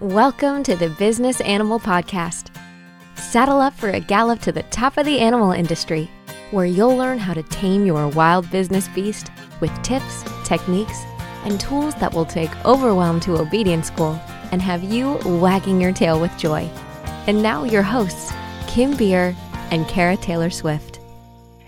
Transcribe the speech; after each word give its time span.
Welcome 0.00 0.62
to 0.62 0.76
the 0.76 0.88
Business 0.88 1.42
Animal 1.42 1.78
Podcast. 1.78 2.48
Saddle 3.16 3.60
up 3.60 3.74
for 3.74 3.90
a 3.90 4.00
gallop 4.00 4.40
to 4.40 4.50
the 4.50 4.62
top 4.62 4.96
of 4.96 5.04
the 5.04 5.18
animal 5.18 5.52
industry, 5.52 6.10
where 6.52 6.64
you'll 6.64 6.96
learn 6.96 7.18
how 7.18 7.34
to 7.34 7.42
tame 7.42 7.84
your 7.84 8.08
wild 8.08 8.50
business 8.50 8.88
beast 8.88 9.30
with 9.60 9.70
tips, 9.82 10.24
techniques, 10.42 11.02
and 11.44 11.60
tools 11.60 11.94
that 11.96 12.14
will 12.14 12.24
take 12.24 12.48
overwhelm 12.64 13.20
to 13.20 13.36
obedience 13.36 13.88
school 13.88 14.18
and 14.52 14.62
have 14.62 14.82
you 14.82 15.18
wagging 15.26 15.82
your 15.82 15.92
tail 15.92 16.18
with 16.18 16.34
joy. 16.38 16.62
And 17.26 17.42
now, 17.42 17.64
your 17.64 17.82
hosts, 17.82 18.32
Kim 18.68 18.96
Beer 18.96 19.36
and 19.70 19.86
Cara 19.86 20.16
Taylor 20.16 20.48
Swift. 20.48 20.98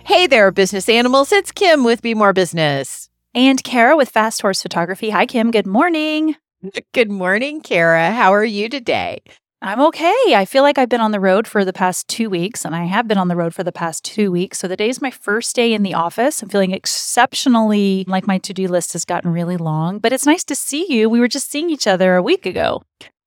Hey 0.05 0.27
there, 0.27 0.51
business 0.51 0.89
animals. 0.89 1.33
It's 1.33 1.53
Kim 1.53 1.85
with 1.85 2.01
Be 2.01 2.14
More 2.14 2.33
Business. 2.33 3.11
And 3.35 3.62
Cara 3.62 3.95
with 3.95 4.09
Fast 4.09 4.41
Horse 4.41 4.62
Photography. 4.62 5.11
Hi, 5.11 5.27
Kim. 5.27 5.51
Good 5.51 5.67
morning. 5.67 6.37
Good 6.93 7.11
morning, 7.11 7.61
Cara. 7.61 8.13
How 8.13 8.33
are 8.33 8.45
you 8.45 8.69
today? 8.69 9.23
I'm 9.61 9.80
okay. 9.80 10.15
I 10.34 10.45
feel 10.45 10.62
like 10.62 10.79
I've 10.79 10.89
been 10.89 11.01
on 11.01 11.11
the 11.11 11.20
road 11.20 11.47
for 11.47 11.65
the 11.65 11.73
past 11.73 12.07
two 12.09 12.30
weeks, 12.30 12.65
and 12.65 12.75
I 12.75 12.84
have 12.84 13.09
been 13.09 13.19
on 13.19 13.29
the 13.29 13.37
road 13.37 13.55
for 13.55 13.65
the 13.65 13.73
past 13.73 14.05
two 14.05 14.30
weeks. 14.30 14.61
So 14.61 14.69
today's 14.69 15.01
my 15.01 15.11
first 15.11 15.56
day 15.56 15.73
in 15.73 15.83
the 15.83 15.95
office. 15.95 16.43
I'm 16.43 16.48
feeling 16.48 16.73
exceptionally 16.73 18.05
like 18.06 18.27
my 18.27 18.39
to 18.39 18.55
do 18.55 18.69
list 18.69 18.93
has 18.93 19.05
gotten 19.05 19.33
really 19.33 19.56
long, 19.56 19.98
but 19.98 20.12
it's 20.12 20.27
nice 20.27 20.45
to 20.45 20.55
see 20.55 20.87
you. 20.93 21.09
We 21.09 21.20
were 21.20 21.29
just 21.29 21.51
seeing 21.51 21.70
each 21.70 21.87
other 21.87 22.17
a 22.17 22.23
week 22.23 22.47
ago. 22.47 22.83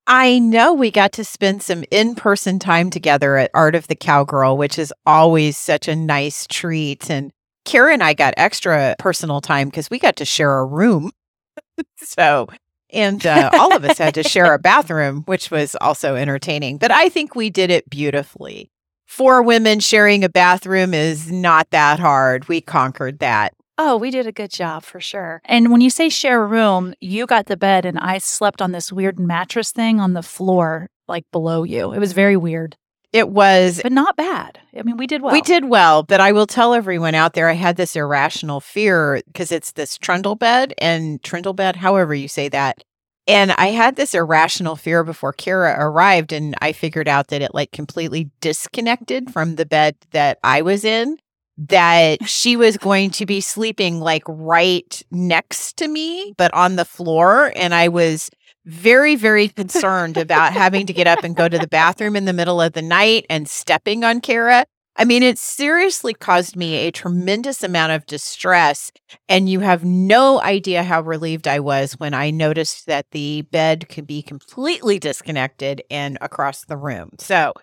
I 0.08 0.40
know 0.40 0.74
we 0.74 0.92
got 0.92 1.12
to 1.14 1.26
spend 1.26 1.62
some 1.62 1.84
in 1.92 2.16
person 2.16 2.60
time 2.60 2.90
together 2.90 3.36
at 3.38 3.52
Art 3.54 3.76
of 3.76 3.88
the 3.88 3.96
Cowgirl, 3.96 4.56
which 4.56 4.80
is 4.80 4.94
always 5.06 5.58
such 5.58 5.88
a 5.88 5.96
nice 5.96 6.48
treat. 6.48 7.10
And 7.10 7.32
Cara 7.66 7.94
and 7.94 8.04
I 8.04 8.14
got 8.14 8.34
extra 8.38 8.96
personal 9.00 9.42
time 9.42 9.68
because 9.68 9.90
we 9.90 10.00
got 10.00 10.16
to 10.18 10.26
share 10.26 10.60
a 10.60 10.66
room. 10.66 11.12
so 11.98 12.48
and 12.92 13.26
uh, 13.26 13.50
all 13.54 13.76
of 13.76 13.84
us 13.84 13.98
had 13.98 14.14
to 14.16 14.24
share 14.24 14.54
a 14.54 14.60
bathroom, 14.60 15.24
which 15.26 15.52
was 15.52 15.76
also 15.82 16.16
entertaining. 16.16 16.78
But 16.78 16.92
I 16.92 17.10
think 17.10 17.36
we 17.36 17.50
did 17.50 17.70
it 17.70 17.90
beautifully. 17.90 18.70
Four 19.06 19.44
women 19.44 19.80
sharing 19.80 20.24
a 20.24 20.30
bathroom 20.30 20.94
is 20.94 21.32
not 21.32 21.70
that 21.72 22.00
hard. 22.00 22.48
We 22.48 22.62
conquered 22.62 23.20
that. 23.20 23.54
Oh, 23.78 23.98
we 23.98 24.10
did 24.10 24.26
a 24.26 24.32
good 24.32 24.52
job 24.52 24.84
for 24.84 25.02
sure. 25.02 25.42
And 25.46 25.72
when 25.72 25.82
you 25.82 25.90
say 25.90 26.08
share 26.10 26.44
a 26.44 26.48
room, 26.48 26.94
you 27.02 27.26
got 27.26 27.48
the 27.48 27.58
bed 27.58 27.86
and 27.86 28.00
I 28.00 28.20
slept 28.20 28.62
on 28.62 28.72
this 28.72 28.92
weird 28.92 29.20
mattress 29.20 29.72
thing 29.72 30.00
on 30.00 30.14
the 30.14 30.24
floor, 30.24 30.88
like 31.08 31.26
below 31.32 31.64
you. 31.64 31.92
It 31.92 32.00
was 32.00 32.14
very 32.14 32.38
weird. 32.38 32.78
It 33.16 33.30
was, 33.30 33.80
but 33.82 33.94
not 33.94 34.18
bad. 34.18 34.60
I 34.78 34.84
mean, 34.84 34.98
we 34.98 35.08
did 35.08 35.22
well. 35.22 35.32
We 35.32 35.42
did 35.42 35.70
well, 35.70 36.04
but 36.04 36.20
I 36.20 36.34
will 36.34 36.46
tell 36.46 36.74
everyone 36.74 37.16
out 37.16 37.34
there 37.34 37.48
I 37.48 37.54
had 37.54 37.78
this 37.78 37.96
irrational 37.96 38.60
fear 38.60 39.24
because 39.28 39.54
it's 39.54 39.72
this 39.72 39.98
trundle 39.98 40.36
bed 40.36 40.74
and 40.80 41.24
trundle 41.24 41.54
bed, 41.54 41.78
however 41.78 42.14
you 42.14 42.28
say 42.28 42.50
that. 42.50 42.84
And 43.26 43.54
I 43.54 43.68
had 43.68 43.96
this 43.96 44.14
irrational 44.14 44.76
fear 44.76 45.06
before 45.06 45.32
Cara 45.32 45.78
arrived, 45.80 46.34
and 46.34 46.56
I 46.62 46.74
figured 46.74 47.08
out 47.08 47.30
that 47.30 47.42
it 47.42 47.56
like 47.56 47.72
completely 47.72 48.32
disconnected 48.42 49.32
from 49.32 49.56
the 49.56 49.66
bed 49.66 49.96
that 50.12 50.38
I 50.44 50.62
was 50.62 50.84
in, 50.84 51.18
that 51.58 52.22
she 52.28 52.58
was 52.58 52.76
going 52.76 53.12
to 53.12 53.26
be 53.26 53.40
sleeping 53.40 54.02
like 54.02 54.24
right 54.28 55.02
next 55.10 55.78
to 55.78 55.88
me, 55.88 56.34
but 56.38 56.54
on 56.54 56.76
the 56.76 56.84
floor. 56.84 57.54
And 57.56 57.74
I 57.74 57.88
was 57.88 58.30
very, 58.66 59.16
very 59.16 59.48
concerned 59.48 60.18
about 60.18 60.54
having 60.54 60.86
to 60.88 60.94
get 60.94 61.08
up 61.08 61.24
and 61.24 61.36
go 61.36 61.48
to 61.48 61.58
the 61.58 61.68
bathroom 61.68 62.16
in 62.16 62.26
the 62.26 62.34
middle 62.34 62.62
of 62.62 62.74
the 62.74 62.82
night 62.82 63.26
and 63.30 63.48
stepping 63.48 64.04
on 64.04 64.22
Cara. 64.22 64.66
I 64.98 65.04
mean, 65.04 65.24
it 65.24 65.38
seriously 65.38 66.14
caused 66.14 66.56
me 66.56 66.76
a 66.76 66.92
tremendous 66.92 67.64
amount 67.64 67.92
of 67.92 68.06
distress. 68.06 68.92
And 69.28 69.50
you 69.50 69.60
have 69.60 69.84
no 69.84 70.42
idea 70.42 70.84
how 70.84 71.02
relieved 71.02 71.48
I 71.48 71.60
was 71.60 71.94
when 71.94 72.14
I 72.14 72.32
noticed 72.32 72.86
that 72.86 73.12
the 73.12 73.42
bed 73.44 73.90
could 73.90 74.08
be 74.08 74.22
completely 74.22 74.98
disconnected 74.98 75.84
and 75.92 76.18
across 76.22 76.64
the 76.64 76.78
room. 76.78 77.12
So, 77.20 77.54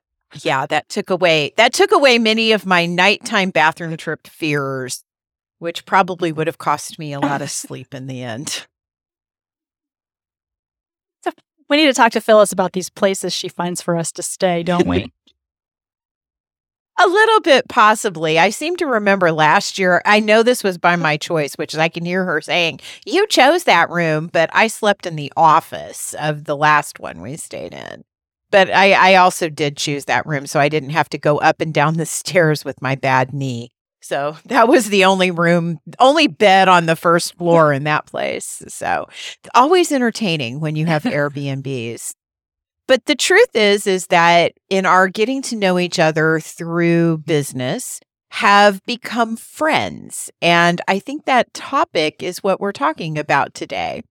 yeah, 0.42 0.66
that 0.66 0.88
took 0.88 1.10
away 1.10 1.52
that 1.56 1.72
took 1.72 1.92
away 1.92 2.18
many 2.18 2.52
of 2.52 2.66
my 2.66 2.86
nighttime 2.86 3.50
bathroom 3.50 3.96
trip 3.96 4.26
fears, 4.26 5.04
which 5.58 5.86
probably 5.86 6.32
would 6.32 6.46
have 6.46 6.58
cost 6.58 6.98
me 6.98 7.12
a 7.12 7.20
lot 7.20 7.42
of 7.42 7.50
sleep 7.50 7.94
in 7.94 8.06
the 8.06 8.22
end. 8.22 8.66
We 11.72 11.78
need 11.78 11.86
to 11.86 11.94
talk 11.94 12.12
to 12.12 12.20
Phyllis 12.20 12.52
about 12.52 12.74
these 12.74 12.90
places 12.90 13.32
she 13.32 13.48
finds 13.48 13.80
for 13.80 13.96
us 13.96 14.12
to 14.12 14.22
stay, 14.22 14.62
don't 14.62 14.86
we? 14.86 15.10
A 17.00 17.06
little 17.06 17.40
bit, 17.40 17.66
possibly. 17.66 18.38
I 18.38 18.50
seem 18.50 18.76
to 18.76 18.84
remember 18.84 19.32
last 19.32 19.78
year. 19.78 20.02
I 20.04 20.20
know 20.20 20.42
this 20.42 20.62
was 20.62 20.76
by 20.76 20.96
my 20.96 21.16
choice, 21.16 21.54
which 21.54 21.72
is 21.72 21.78
I 21.80 21.88
can 21.88 22.04
hear 22.04 22.26
her 22.26 22.42
saying, 22.42 22.80
You 23.06 23.26
chose 23.26 23.64
that 23.64 23.88
room, 23.88 24.28
but 24.30 24.50
I 24.52 24.66
slept 24.66 25.06
in 25.06 25.16
the 25.16 25.32
office 25.34 26.14
of 26.20 26.44
the 26.44 26.58
last 26.58 27.00
one 27.00 27.22
we 27.22 27.38
stayed 27.38 27.72
in. 27.72 28.04
But 28.50 28.68
I, 28.70 28.92
I 28.92 29.14
also 29.14 29.48
did 29.48 29.78
choose 29.78 30.04
that 30.04 30.26
room, 30.26 30.46
so 30.46 30.60
I 30.60 30.68
didn't 30.68 30.90
have 30.90 31.08
to 31.08 31.16
go 31.16 31.38
up 31.38 31.62
and 31.62 31.72
down 31.72 31.94
the 31.94 32.04
stairs 32.20 32.66
with 32.66 32.82
my 32.82 32.96
bad 32.96 33.32
knee. 33.32 33.72
So 34.02 34.36
that 34.46 34.68
was 34.68 34.88
the 34.88 35.04
only 35.04 35.30
room, 35.30 35.78
only 35.98 36.26
bed 36.26 36.68
on 36.68 36.86
the 36.86 36.96
first 36.96 37.36
floor 37.36 37.72
in 37.72 37.84
that 37.84 38.06
place. 38.06 38.62
So 38.68 39.06
always 39.54 39.92
entertaining 39.92 40.60
when 40.60 40.76
you 40.76 40.86
have 40.86 41.02
Airbnbs. 41.04 42.12
But 42.88 43.06
the 43.06 43.14
truth 43.14 43.54
is, 43.54 43.86
is 43.86 44.08
that 44.08 44.52
in 44.68 44.84
our 44.84 45.08
getting 45.08 45.40
to 45.42 45.56
know 45.56 45.78
each 45.78 45.98
other 45.98 46.40
through 46.40 47.18
business, 47.18 48.00
have 48.32 48.82
become 48.86 49.36
friends. 49.36 50.30
And 50.40 50.80
I 50.88 50.98
think 50.98 51.26
that 51.26 51.52
topic 51.54 52.22
is 52.22 52.42
what 52.42 52.60
we're 52.60 52.72
talking 52.72 53.18
about 53.18 53.54
today. 53.54 54.02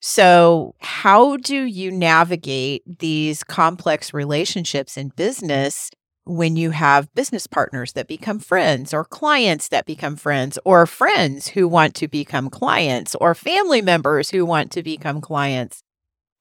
So, 0.00 0.74
how 0.80 1.38
do 1.38 1.64
you 1.64 1.90
navigate 1.90 2.82
these 2.98 3.42
complex 3.42 4.14
relationships 4.14 4.96
in 4.96 5.08
business 5.16 5.90
when 6.26 6.56
you 6.56 6.70
have 6.70 7.12
business 7.14 7.46
partners 7.46 7.92
that 7.92 8.08
become 8.08 8.38
friends 8.38 8.94
or 8.94 9.04
clients 9.04 9.68
that 9.68 9.86
become 9.86 10.16
friends 10.16 10.58
or 10.64 10.86
friends 10.86 11.48
who 11.48 11.68
want 11.68 11.94
to 11.94 12.08
become 12.08 12.48
clients 12.48 13.14
or 13.16 13.34
family 13.34 13.82
members 13.82 14.30
who 14.30 14.44
want 14.46 14.70
to 14.72 14.82
become 14.82 15.20
clients. 15.20 15.82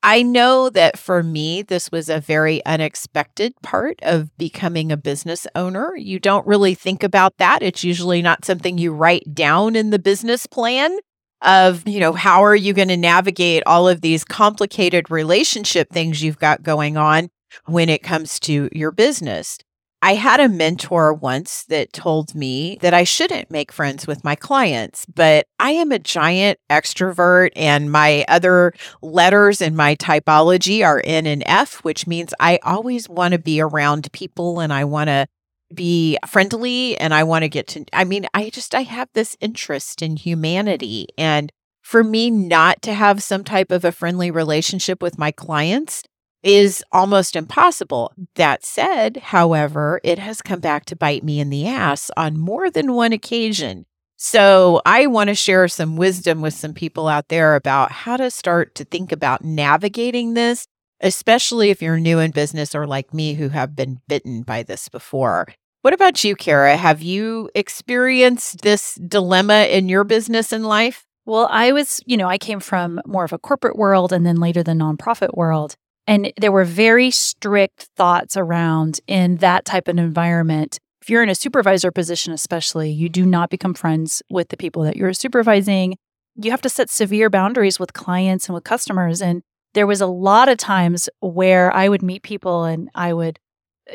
I 0.05 0.21
know 0.21 0.69
that 0.69 0.97
for 0.97 1.23
me, 1.23 1.61
this 1.61 1.89
was 1.89 2.09
a 2.09 2.19
very 2.19 2.63
unexpected 2.65 3.53
part 3.61 3.99
of 4.03 4.35
becoming 4.37 4.91
a 4.91 4.97
business 4.97 5.47
owner. 5.55 5.95
You 5.95 6.19
don't 6.19 6.45
really 6.45 6.75
think 6.75 7.03
about 7.03 7.37
that. 7.37 7.63
It's 7.63 7.85
usually 7.85 8.21
not 8.21 8.43
something 8.43 8.77
you 8.77 8.93
write 8.93 9.33
down 9.33 9.77
in 9.77 9.91
the 9.91 9.99
business 9.99 10.45
plan 10.45 10.97
of, 11.41 11.87
you 11.87 12.01
know, 12.01 12.13
how 12.13 12.43
are 12.43 12.55
you 12.55 12.73
going 12.73 12.89
to 12.89 12.97
navigate 12.97 13.63
all 13.65 13.87
of 13.87 14.01
these 14.01 14.25
complicated 14.25 15.09
relationship 15.09 15.89
things 15.89 16.21
you've 16.21 16.39
got 16.39 16.63
going 16.63 16.97
on 16.97 17.29
when 17.65 17.89
it 17.89 18.03
comes 18.03 18.39
to 18.41 18.69
your 18.71 18.91
business. 18.91 19.57
I 20.03 20.15
had 20.15 20.41
a 20.41 20.49
mentor 20.49 21.13
once 21.13 21.63
that 21.69 21.93
told 21.93 22.35
me 22.35 22.77
that 22.81 22.93
I 22.93 23.05
shouldn't 23.05 23.49
make 23.49 23.71
friends 23.71 24.05
with 24.05 24.21
my 24.21 24.35
clients, 24.35 25.05
but 25.05 25.47
I 25.59 25.71
am 25.71 25.93
a 25.93 25.99
giant 25.99 26.59
extrovert 26.69 27.51
and 27.55 27.89
my 27.89 28.25
other 28.27 28.73
letters 29.01 29.61
in 29.61 29.77
my 29.77 29.95
typology 29.95 30.85
are 30.85 31.01
N 31.05 31.25
and 31.25 31.41
F, 31.45 31.85
which 31.85 32.05
means 32.05 32.33
I 32.37 32.59
always 32.63 33.07
want 33.07 33.31
to 33.31 33.39
be 33.39 33.61
around 33.61 34.11
people 34.11 34.59
and 34.59 34.73
I 34.73 34.83
want 34.83 35.07
to 35.07 35.25
be 35.73 36.17
friendly 36.27 36.97
and 36.97 37.13
I 37.13 37.23
want 37.23 37.43
to 37.43 37.49
get 37.49 37.69
to 37.69 37.85
I 37.93 38.03
mean, 38.03 38.27
I 38.33 38.49
just 38.49 38.75
I 38.75 38.81
have 38.81 39.07
this 39.13 39.37
interest 39.39 40.01
in 40.01 40.17
humanity. 40.17 41.07
And 41.17 41.49
for 41.81 42.03
me 42.03 42.29
not 42.29 42.81
to 42.81 42.93
have 42.93 43.23
some 43.23 43.45
type 43.45 43.71
of 43.71 43.85
a 43.85 43.93
friendly 43.93 44.31
relationship 44.31 45.01
with 45.01 45.17
my 45.17 45.31
clients 45.31 46.03
is 46.43 46.83
almost 46.91 47.35
impossible. 47.35 48.13
That 48.35 48.65
said, 48.65 49.17
however, 49.17 49.99
it 50.03 50.19
has 50.19 50.41
come 50.41 50.59
back 50.59 50.85
to 50.85 50.95
bite 50.95 51.23
me 51.23 51.39
in 51.39 51.49
the 51.49 51.67
ass 51.67 52.11
on 52.17 52.37
more 52.37 52.69
than 52.69 52.93
one 52.93 53.13
occasion. 53.13 53.85
So, 54.17 54.81
I 54.85 55.07
want 55.07 55.29
to 55.29 55.35
share 55.35 55.67
some 55.67 55.97
wisdom 55.97 56.41
with 56.41 56.53
some 56.53 56.73
people 56.73 57.07
out 57.07 57.27
there 57.27 57.55
about 57.55 57.91
how 57.91 58.15
to 58.15 58.31
start 58.31 58.75
to 58.75 58.85
think 58.85 59.11
about 59.11 59.43
navigating 59.43 60.33
this, 60.33 60.65
especially 61.01 61.71
if 61.71 61.81
you're 61.81 61.99
new 61.99 62.19
in 62.19 62.31
business 62.31 62.73
or 62.73 62.87
like 62.87 63.13
me 63.13 63.33
who 63.33 63.49
have 63.49 63.75
been 63.75 63.99
bitten 64.07 64.43
by 64.43 64.63
this 64.63 64.87
before. 64.87 65.47
What 65.81 65.93
about 65.93 66.23
you, 66.23 66.37
Cara? 66.37 66.77
Have 66.77 67.01
you 67.01 67.49
experienced 67.53 68.61
this 68.61 68.95
dilemma 68.95 69.63
in 69.69 69.89
your 69.89 70.05
business 70.05 70.53
and 70.53 70.65
life? 70.65 71.05
Well, 71.25 71.49
I 71.51 71.73
was, 71.73 71.99
you 72.05 72.15
know, 72.15 72.29
I 72.29 72.37
came 72.37 72.61
from 72.61 73.01
more 73.05 73.25
of 73.25 73.33
a 73.33 73.37
corporate 73.37 73.77
world 73.77 74.13
and 74.13 74.25
then 74.25 74.37
later 74.37 74.63
the 74.63 74.71
nonprofit 74.71 75.35
world. 75.35 75.75
And 76.07 76.33
there 76.37 76.51
were 76.51 76.65
very 76.65 77.11
strict 77.11 77.89
thoughts 77.95 78.35
around 78.35 78.99
in 79.07 79.37
that 79.37 79.65
type 79.65 79.87
of 79.87 79.97
environment. 79.97 80.79
If 81.01 81.09
you're 81.09 81.23
in 81.23 81.29
a 81.29 81.35
supervisor 81.35 81.91
position, 81.91 82.33
especially, 82.33 82.91
you 82.91 83.09
do 83.09 83.25
not 83.25 83.49
become 83.49 83.73
friends 83.73 84.21
with 84.29 84.49
the 84.49 84.57
people 84.57 84.83
that 84.83 84.97
you're 84.97 85.13
supervising. 85.13 85.95
You 86.35 86.51
have 86.51 86.61
to 86.61 86.69
set 86.69 86.89
severe 86.89 87.29
boundaries 87.29 87.79
with 87.79 87.93
clients 87.93 88.47
and 88.47 88.53
with 88.53 88.63
customers. 88.63 89.21
And 89.21 89.41
there 89.73 89.87
was 89.87 90.01
a 90.01 90.07
lot 90.07 90.49
of 90.49 90.57
times 90.57 91.09
where 91.19 91.73
I 91.73 91.89
would 91.89 92.01
meet 92.01 92.23
people 92.23 92.63
and 92.63 92.89
I 92.95 93.13
would, 93.13 93.39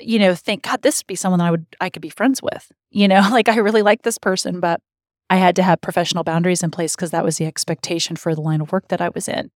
you 0.01 0.19
know, 0.19 0.35
think, 0.35 0.63
God, 0.63 0.83
this 0.83 1.01
would 1.01 1.07
be 1.07 1.15
someone 1.15 1.41
I 1.41 1.51
would 1.51 1.67
I 1.81 1.91
could 1.91 2.03
be 2.03 2.11
friends 2.11 2.43
with. 2.43 2.71
You 2.91 3.09
know, 3.09 3.21
like 3.31 3.49
I 3.49 3.57
really 3.57 3.83
like 3.83 4.03
this 4.03 4.19
person, 4.19 4.61
but 4.61 4.81
I 5.31 5.37
had 5.37 5.57
to 5.57 5.63
have 5.63 5.81
professional 5.81 6.25
boundaries 6.25 6.63
in 6.63 6.71
place 6.71 6.97
because 6.97 7.11
that 7.11 7.25
was 7.25 7.37
the 7.37 7.47
expectation 7.47 8.17
for 8.17 8.35
the 8.35 8.41
line 8.41 8.61
of 8.61 8.73
work 8.73 8.89
that 8.89 9.01
I 9.01 9.11
was 9.11 9.29
in. 9.29 9.51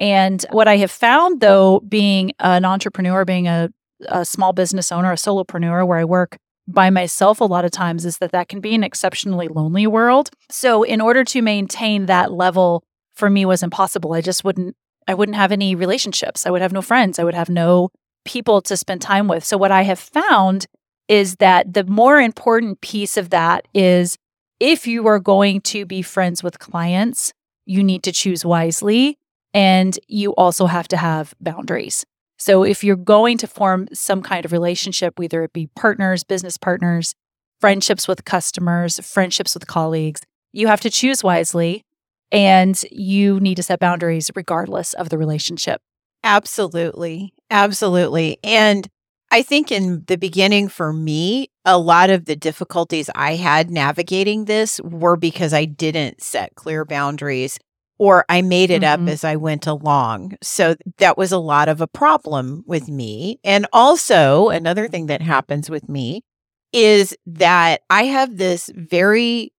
And 0.00 0.44
what 0.50 0.68
I 0.68 0.76
have 0.78 0.90
found, 0.90 1.40
though, 1.40 1.80
being 1.80 2.32
an 2.40 2.64
entrepreneur, 2.64 3.24
being 3.24 3.46
a, 3.46 3.70
a 4.08 4.24
small 4.24 4.52
business 4.52 4.90
owner, 4.90 5.12
a 5.12 5.16
solopreneur, 5.16 5.86
where 5.86 5.98
I 5.98 6.04
work 6.04 6.36
by 6.66 6.90
myself 6.90 7.40
a 7.40 7.44
lot 7.44 7.64
of 7.64 7.70
times, 7.70 8.04
is 8.04 8.18
that 8.18 8.32
that 8.32 8.48
can 8.48 8.60
be 8.60 8.74
an 8.74 8.82
exceptionally 8.82 9.48
lonely 9.48 9.86
world. 9.86 10.30
So, 10.50 10.82
in 10.82 11.00
order 11.00 11.24
to 11.24 11.42
maintain 11.42 12.06
that 12.06 12.32
level, 12.32 12.82
for 13.14 13.30
me 13.30 13.44
was 13.44 13.62
impossible. 13.62 14.12
I 14.12 14.20
just 14.20 14.44
wouldn't. 14.44 14.76
I 15.06 15.14
wouldn't 15.14 15.36
have 15.36 15.52
any 15.52 15.74
relationships. 15.74 16.46
I 16.46 16.50
would 16.50 16.62
have 16.62 16.72
no 16.72 16.82
friends. 16.82 17.18
I 17.18 17.24
would 17.24 17.34
have 17.34 17.50
no 17.50 17.90
people 18.24 18.62
to 18.62 18.76
spend 18.76 19.02
time 19.02 19.28
with. 19.28 19.44
So, 19.44 19.56
what 19.56 19.70
I 19.70 19.82
have 19.82 19.98
found 19.98 20.66
is 21.06 21.36
that 21.36 21.74
the 21.74 21.84
more 21.84 22.20
important 22.20 22.80
piece 22.80 23.16
of 23.16 23.30
that 23.30 23.68
is 23.74 24.16
if 24.58 24.86
you 24.86 25.06
are 25.06 25.20
going 25.20 25.60
to 25.60 25.84
be 25.84 26.02
friends 26.02 26.42
with 26.42 26.58
clients, 26.58 27.32
you 27.66 27.84
need 27.84 28.02
to 28.04 28.12
choose 28.12 28.44
wisely 28.44 29.18
and 29.54 29.98
you 30.08 30.34
also 30.34 30.66
have 30.66 30.88
to 30.88 30.96
have 30.98 31.34
boundaries. 31.40 32.04
So, 32.36 32.64
if 32.64 32.84
you're 32.84 32.96
going 32.96 33.38
to 33.38 33.46
form 33.46 33.88
some 33.94 34.20
kind 34.20 34.44
of 34.44 34.52
relationship, 34.52 35.18
whether 35.18 35.44
it 35.44 35.52
be 35.52 35.68
partners, 35.76 36.24
business 36.24 36.58
partners, 36.58 37.14
friendships 37.60 38.06
with 38.08 38.24
customers, 38.24 38.98
friendships 39.00 39.54
with 39.54 39.66
colleagues, 39.66 40.20
you 40.52 40.66
have 40.66 40.80
to 40.82 40.90
choose 40.90 41.22
wisely 41.22 41.84
and 42.32 42.84
you 42.90 43.38
need 43.40 43.54
to 43.54 43.62
set 43.62 43.78
boundaries 43.78 44.30
regardless 44.34 44.92
of 44.94 45.08
the 45.08 45.16
relationship. 45.16 45.80
Absolutely. 46.24 47.32
Absolutely. 47.50 48.38
And 48.42 48.88
I 49.30 49.42
think 49.42 49.70
in 49.70 50.04
the 50.06 50.16
beginning 50.16 50.68
for 50.68 50.92
me, 50.92 51.48
a 51.64 51.78
lot 51.78 52.10
of 52.10 52.24
the 52.24 52.36
difficulties 52.36 53.10
I 53.14 53.34
had 53.36 53.70
navigating 53.70 54.44
this 54.44 54.80
were 54.80 55.16
because 55.16 55.52
I 55.52 55.64
didn't 55.64 56.22
set 56.22 56.54
clear 56.54 56.84
boundaries 56.84 57.58
or 57.98 58.24
I 58.28 58.42
made 58.42 58.70
it 58.70 58.82
mm-hmm. 58.82 59.04
up 59.04 59.08
as 59.08 59.24
I 59.24 59.36
went 59.36 59.66
along. 59.66 60.36
So 60.42 60.74
that 60.98 61.16
was 61.16 61.32
a 61.32 61.38
lot 61.38 61.68
of 61.68 61.80
a 61.80 61.86
problem 61.86 62.64
with 62.66 62.88
me. 62.88 63.38
And 63.44 63.66
also, 63.72 64.48
another 64.48 64.88
thing 64.88 65.06
that 65.06 65.22
happens 65.22 65.70
with 65.70 65.88
me 65.88 66.22
is 66.72 67.16
that 67.26 67.82
I 67.88 68.04
have 68.04 68.36
this 68.36 68.68
very 68.74 69.52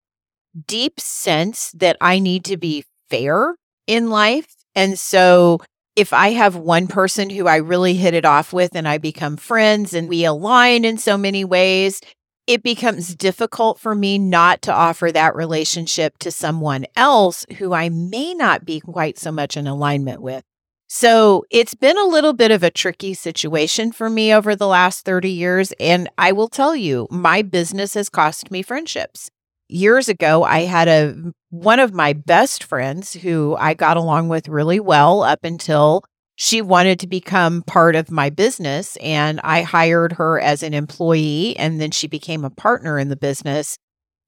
deep 0.68 1.00
sense 1.00 1.72
that 1.72 1.98
I 2.02 2.20
need 2.20 2.46
to 2.46 2.58
be 2.58 2.84
fair 3.10 3.56
in 3.88 4.10
life. 4.10 4.54
And 4.76 5.00
so 5.00 5.60
if 5.96 6.12
I 6.12 6.32
have 6.32 6.58
one 6.58 6.88
person 6.88 7.30
who 7.30 7.48
I 7.48 7.56
really 7.58 7.94
hit 7.94 8.14
it 8.14 8.26
off 8.26 8.52
with 8.52 8.76
and 8.76 8.88
I 8.88 8.98
become 8.98 9.38
friends 9.38 9.94
and 9.94 10.10
we 10.10 10.26
align 10.26 10.84
in 10.84 10.98
so 10.98 11.18
many 11.18 11.46
ways, 11.46 12.02
it 12.48 12.64
becomes 12.64 13.16
difficult 13.16 13.80
for 13.80 13.96
me 13.96 14.18
not 14.18 14.62
to 14.64 14.74
offer 14.74 15.12
that 15.12 15.36
relationship 15.36 16.18
to 16.20 16.32
someone 16.32 16.86
else 16.96 17.46
who 17.58 17.74
I 17.74 17.90
may 17.90 18.34
not 18.34 18.66
be 18.66 18.80
quite 18.80 19.18
so 19.18 19.32
much 19.32 19.58
in 19.58 19.68
alignment 19.68 20.22
with. 20.22 20.44
So 20.88 21.46
it's 21.50 21.74
been 21.74 21.98
a 21.98 22.06
little 22.06 22.34
bit 22.34 22.52
of 22.52 22.62
a 22.62 22.70
tricky 22.70 23.16
situation 23.16 23.92
for 23.92 24.10
me 24.10 24.34
over 24.34 24.56
the 24.56 24.68
last 24.68 25.04
30 25.04 25.30
years. 25.30 25.74
And 25.80 26.10
I 26.18 26.32
will 26.32 26.48
tell 26.48 26.76
you, 26.76 27.08
my 27.10 27.42
business 27.42 27.96
has 27.96 28.10
cost 28.10 28.52
me 28.52 28.62
friendships 28.62 29.32
years 29.68 30.08
ago 30.08 30.44
i 30.44 30.60
had 30.60 30.88
a 30.88 31.16
one 31.50 31.80
of 31.80 31.94
my 31.94 32.14
best 32.14 32.64
friends 32.64 33.14
who 33.14 33.56
i 33.60 33.74
got 33.74 33.98
along 33.98 34.28
with 34.28 34.48
really 34.48 34.80
well 34.80 35.24
up 35.24 35.44
until 35.44 36.04
she 36.36 36.62
wanted 36.62 37.00
to 37.00 37.08
become 37.08 37.64
part 37.64 37.96
of 37.96 38.12
my 38.12 38.30
business 38.30 38.98
and 38.98 39.40
i 39.44 39.62
hired 39.62 40.14
her 40.14 40.40
as 40.40 40.64
an 40.64 40.74
employee 40.74 41.56
and 41.58 41.80
then 41.80 41.92
she 41.92 42.08
became 42.08 42.46
a 42.46 42.50
partner 42.50 43.00
in 43.00 43.10
the 43.10 43.16
business 43.16 43.78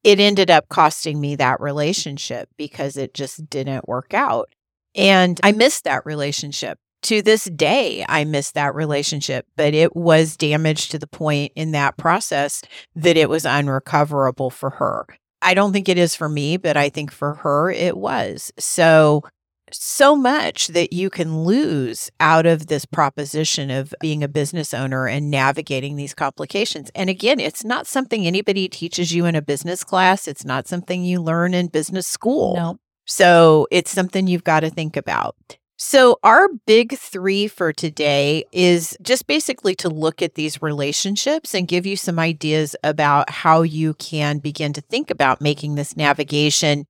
it 0.03 0.19
ended 0.19 0.49
up 0.49 0.69
costing 0.69 1.19
me 1.19 1.35
that 1.35 1.59
relationship 1.59 2.49
because 2.57 2.97
it 2.97 3.13
just 3.13 3.49
didn't 3.49 3.87
work 3.87 4.13
out 4.13 4.49
and 4.95 5.39
i 5.43 5.51
missed 5.51 5.83
that 5.83 6.05
relationship 6.05 6.79
to 7.03 7.21
this 7.21 7.45
day, 7.45 8.03
I 8.09 8.25
miss 8.25 8.51
that 8.51 8.75
relationship, 8.75 9.45
but 9.55 9.73
it 9.73 9.95
was 9.95 10.35
damaged 10.35 10.91
to 10.91 10.99
the 10.99 11.07
point 11.07 11.53
in 11.55 11.71
that 11.71 11.97
process 11.97 12.63
that 12.95 13.17
it 13.17 13.29
was 13.29 13.45
unrecoverable 13.45 14.49
for 14.49 14.71
her. 14.71 15.05
I 15.41 15.53
don't 15.53 15.71
think 15.71 15.87
it 15.87 15.97
is 15.97 16.15
for 16.15 16.27
me, 16.27 16.57
but 16.57 16.75
I 16.75 16.89
think 16.89 17.11
for 17.11 17.35
her 17.35 17.69
it 17.69 17.95
was. 17.95 18.51
So, 18.57 19.23
so 19.71 20.15
much 20.15 20.67
that 20.67 20.93
you 20.93 21.09
can 21.09 21.43
lose 21.43 22.09
out 22.19 22.45
of 22.45 22.67
this 22.67 22.85
proposition 22.85 23.69
of 23.69 23.93
being 23.99 24.23
a 24.23 24.27
business 24.27 24.73
owner 24.73 25.07
and 25.07 25.29
navigating 25.29 25.95
these 25.95 26.13
complications. 26.13 26.91
And 26.95 27.09
again, 27.09 27.39
it's 27.39 27.63
not 27.63 27.87
something 27.87 28.25
anybody 28.25 28.67
teaches 28.67 29.13
you 29.13 29.25
in 29.25 29.35
a 29.35 29.41
business 29.41 29.83
class, 29.83 30.27
it's 30.27 30.45
not 30.45 30.67
something 30.67 31.03
you 31.03 31.21
learn 31.21 31.53
in 31.53 31.67
business 31.67 32.07
school. 32.07 32.55
No. 32.55 32.79
So, 33.09 33.67
it's 33.71 33.91
something 33.91 34.27
you've 34.27 34.43
got 34.43 34.61
to 34.61 34.69
think 34.69 34.97
about. 34.97 35.35
So, 35.77 36.17
our 36.23 36.49
big 36.65 36.97
three 36.97 37.47
for 37.47 37.71
today 37.71 38.43
is 38.51 38.97
just 39.01 39.27
basically 39.27 39.75
to 39.75 39.89
look 39.89 40.23
at 40.23 40.33
these 40.33 40.59
relationships 40.61 41.53
and 41.53 41.67
give 41.67 41.85
you 41.85 41.95
some 41.95 42.17
ideas 42.17 42.75
about 42.83 43.29
how 43.29 43.61
you 43.61 43.93
can 43.93 44.39
begin 44.39 44.73
to 44.73 44.81
think 44.81 45.11
about 45.11 45.39
making 45.39 45.75
this 45.75 45.95
navigation 45.95 46.85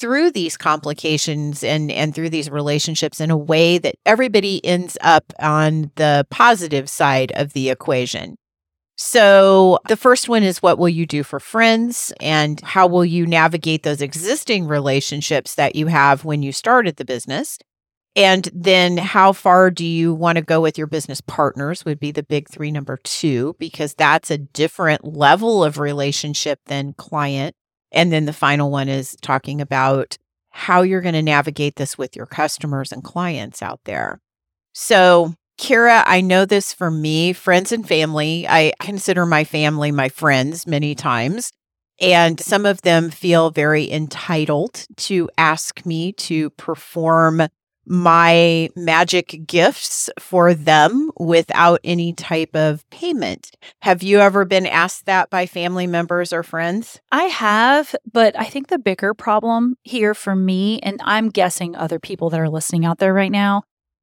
through 0.00 0.30
these 0.30 0.56
complications 0.56 1.62
and, 1.62 1.90
and 1.92 2.14
through 2.14 2.30
these 2.30 2.50
relationships 2.50 3.20
in 3.20 3.30
a 3.30 3.36
way 3.36 3.78
that 3.78 3.96
everybody 4.06 4.64
ends 4.64 4.96
up 5.02 5.32
on 5.38 5.90
the 5.96 6.26
positive 6.30 6.88
side 6.88 7.30
of 7.36 7.52
the 7.52 7.68
equation. 7.68 8.36
So, 8.96 9.78
the 9.88 9.96
first 9.96 10.28
one 10.28 10.42
is 10.42 10.62
what 10.62 10.78
will 10.78 10.88
you 10.88 11.06
do 11.06 11.22
for 11.22 11.40
friends 11.40 12.12
and 12.20 12.60
how 12.60 12.86
will 12.86 13.04
you 13.04 13.26
navigate 13.26 13.82
those 13.82 14.02
existing 14.02 14.66
relationships 14.66 15.54
that 15.54 15.74
you 15.74 15.86
have 15.86 16.26
when 16.26 16.42
you 16.42 16.52
started 16.52 16.96
the 16.96 17.06
business? 17.06 17.58
And 18.16 18.48
then 18.52 18.98
how 18.98 19.32
far 19.32 19.70
do 19.70 19.86
you 19.86 20.12
want 20.12 20.36
to 20.36 20.42
go 20.42 20.60
with 20.60 20.76
your 20.76 20.86
business 20.86 21.20
partners 21.22 21.84
would 21.84 22.00
be 22.00 22.10
the 22.10 22.22
big 22.22 22.50
three, 22.50 22.70
number 22.70 22.98
two, 23.02 23.56
because 23.58 23.94
that's 23.94 24.30
a 24.30 24.36
different 24.38 25.04
level 25.04 25.64
of 25.64 25.78
relationship 25.78 26.60
than 26.66 26.92
client. 26.94 27.54
And 27.92 28.12
then 28.12 28.24
the 28.26 28.32
final 28.32 28.70
one 28.70 28.88
is 28.88 29.16
talking 29.20 29.60
about 29.60 30.16
how 30.50 30.82
you're 30.82 31.00
going 31.00 31.14
to 31.14 31.22
navigate 31.22 31.76
this 31.76 31.96
with 31.96 32.16
your 32.16 32.26
customers 32.26 32.92
and 32.92 33.04
clients 33.04 33.62
out 33.62 33.80
there. 33.84 34.20
So, 34.72 35.34
Cara, 35.58 36.02
I 36.06 36.20
know 36.20 36.44
this 36.44 36.72
for 36.72 36.90
me, 36.90 37.32
friends 37.32 37.70
and 37.72 37.86
family. 37.86 38.46
I 38.48 38.72
consider 38.80 39.26
my 39.26 39.44
family 39.44 39.92
my 39.92 40.08
friends 40.08 40.66
many 40.66 40.94
times. 40.94 41.52
And 42.00 42.40
some 42.40 42.64
of 42.64 42.80
them 42.80 43.10
feel 43.10 43.50
very 43.50 43.90
entitled 43.90 44.86
to 44.96 45.28
ask 45.36 45.84
me 45.84 46.12
to 46.12 46.48
perform 46.50 47.42
my 47.86 48.68
magic 48.76 49.40
gifts 49.46 50.10
for 50.18 50.54
them 50.54 51.10
without 51.18 51.80
any 51.82 52.12
type 52.12 52.54
of 52.54 52.88
payment. 52.90 53.50
Have 53.82 54.02
you 54.02 54.20
ever 54.20 54.44
been 54.44 54.66
asked 54.66 55.06
that 55.06 55.30
by 55.30 55.46
family 55.46 55.86
members 55.86 56.32
or 56.32 56.42
friends? 56.42 57.00
I 57.10 57.24
have, 57.24 57.94
but 58.12 58.38
I 58.38 58.44
think 58.44 58.68
the 58.68 58.78
bigger 58.78 59.14
problem 59.14 59.76
here 59.82 60.14
for 60.14 60.36
me, 60.36 60.78
and 60.80 61.00
I'm 61.04 61.30
guessing 61.30 61.74
other 61.74 61.98
people 61.98 62.30
that 62.30 62.40
are 62.40 62.48
listening 62.48 62.84
out 62.84 62.98
there 62.98 63.14
right 63.14 63.32
now, 63.32 63.62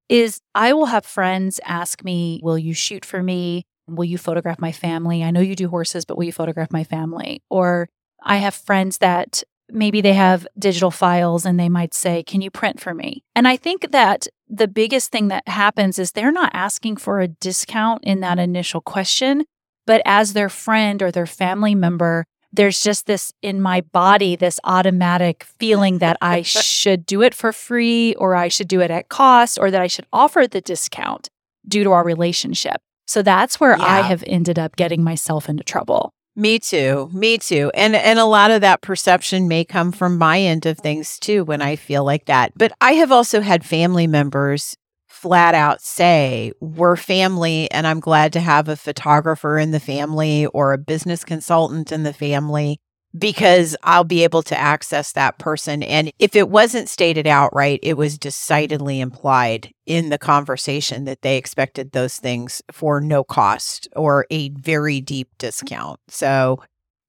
is 0.09 0.41
I 0.55 0.73
will 0.73 0.87
have 0.87 1.05
friends 1.05 1.59
ask 1.65 2.03
me, 2.03 2.39
Will 2.43 2.57
you 2.57 2.73
shoot 2.73 3.05
for 3.05 3.21
me? 3.21 3.65
Will 3.87 4.05
you 4.05 4.17
photograph 4.17 4.59
my 4.59 4.71
family? 4.71 5.23
I 5.23 5.31
know 5.31 5.39
you 5.39 5.55
do 5.55 5.69
horses, 5.69 6.03
but 6.03 6.17
will 6.17 6.25
you 6.25 6.33
photograph 6.33 6.71
my 6.71 6.83
family? 6.83 7.41
Or 7.49 7.89
I 8.23 8.37
have 8.37 8.55
friends 8.55 8.97
that 8.97 9.43
maybe 9.69 10.01
they 10.01 10.13
have 10.13 10.47
digital 10.57 10.91
files 10.91 11.45
and 11.45 11.59
they 11.59 11.69
might 11.69 11.93
say, 11.93 12.23
Can 12.23 12.41
you 12.41 12.51
print 12.51 12.79
for 12.79 12.93
me? 12.93 13.23
And 13.35 13.47
I 13.47 13.57
think 13.57 13.91
that 13.91 14.27
the 14.49 14.67
biggest 14.67 15.11
thing 15.11 15.27
that 15.27 15.47
happens 15.47 15.99
is 15.99 16.11
they're 16.11 16.31
not 16.31 16.51
asking 16.53 16.97
for 16.97 17.19
a 17.19 17.27
discount 17.27 18.03
in 18.03 18.21
that 18.21 18.39
initial 18.39 18.81
question, 18.81 19.45
but 19.85 20.01
as 20.05 20.33
their 20.33 20.49
friend 20.49 21.01
or 21.01 21.11
their 21.11 21.25
family 21.25 21.75
member, 21.75 22.25
there's 22.53 22.81
just 22.81 23.07
this 23.07 23.33
in 23.41 23.61
my 23.61 23.81
body, 23.81 24.35
this 24.35 24.59
automatic 24.63 25.43
feeling 25.59 25.99
that 25.99 26.17
I 26.21 26.41
should 26.41 27.05
do 27.05 27.21
it 27.21 27.33
for 27.33 27.51
free 27.51 28.15
or 28.15 28.35
I 28.35 28.47
should 28.47 28.67
do 28.67 28.81
it 28.81 28.89
at 28.89 29.09
cost 29.09 29.57
or 29.59 29.69
that 29.69 29.81
I 29.81 29.87
should 29.87 30.07
offer 30.13 30.47
the 30.47 30.61
discount 30.61 31.29
due 31.67 31.83
to 31.83 31.91
our 31.91 32.03
relationship. 32.03 32.77
So 33.05 33.21
that's 33.21 33.59
where 33.59 33.77
yeah. 33.77 33.83
I 33.83 34.01
have 34.01 34.23
ended 34.27 34.57
up 34.59 34.75
getting 34.75 35.03
myself 35.03 35.49
into 35.49 35.63
trouble. 35.63 36.13
Me 36.39 36.59
too. 36.59 37.09
Me 37.13 37.39
too. 37.39 37.71
And 37.73 37.95
and 37.95 38.19
a 38.19 38.25
lot 38.25 38.51
of 38.51 38.61
that 38.61 38.81
perception 38.81 39.47
may 39.47 39.65
come 39.65 39.91
from 39.91 40.19
my 40.19 40.39
end 40.39 40.67
of 40.67 40.77
things 40.77 41.17
too 41.17 41.43
when 41.43 41.63
I 41.63 41.75
feel 41.75 42.03
like 42.05 42.25
that. 42.25 42.51
But 42.55 42.73
I 42.79 42.91
have 42.93 43.11
also 43.11 43.41
had 43.41 43.65
family 43.65 44.05
members 44.05 44.77
flat 45.07 45.55
out 45.55 45.81
say, 45.81 46.51
"We're 46.61 46.95
family 46.95 47.71
and 47.71 47.87
I'm 47.87 47.99
glad 47.99 48.33
to 48.33 48.39
have 48.39 48.69
a 48.69 48.75
photographer 48.75 49.57
in 49.57 49.71
the 49.71 49.79
family 49.79 50.45
or 50.47 50.73
a 50.73 50.77
business 50.77 51.23
consultant 51.23 51.91
in 51.91 52.03
the 52.03 52.13
family 52.13 52.79
because 53.17 53.75
I'll 53.83 54.03
be 54.03 54.23
able 54.23 54.43
to 54.43 54.57
access 54.57 55.11
that 55.13 55.37
person. 55.39 55.83
And 55.83 56.11
if 56.19 56.35
it 56.35 56.49
wasn't 56.49 56.89
stated 56.89 57.27
outright, 57.27 57.79
it 57.83 57.95
was 57.97 58.17
decidedly 58.17 58.99
implied 58.99 59.71
in 59.85 60.09
the 60.09 60.17
conversation 60.17 61.05
that 61.05 61.21
they 61.21 61.37
expected 61.37 61.91
those 61.91 62.17
things 62.17 62.61
for 62.71 62.99
no 63.01 63.23
cost 63.23 63.87
or 63.95 64.25
a 64.29 64.49
very 64.49 65.01
deep 65.01 65.29
discount. 65.37 65.99
So 66.07 66.61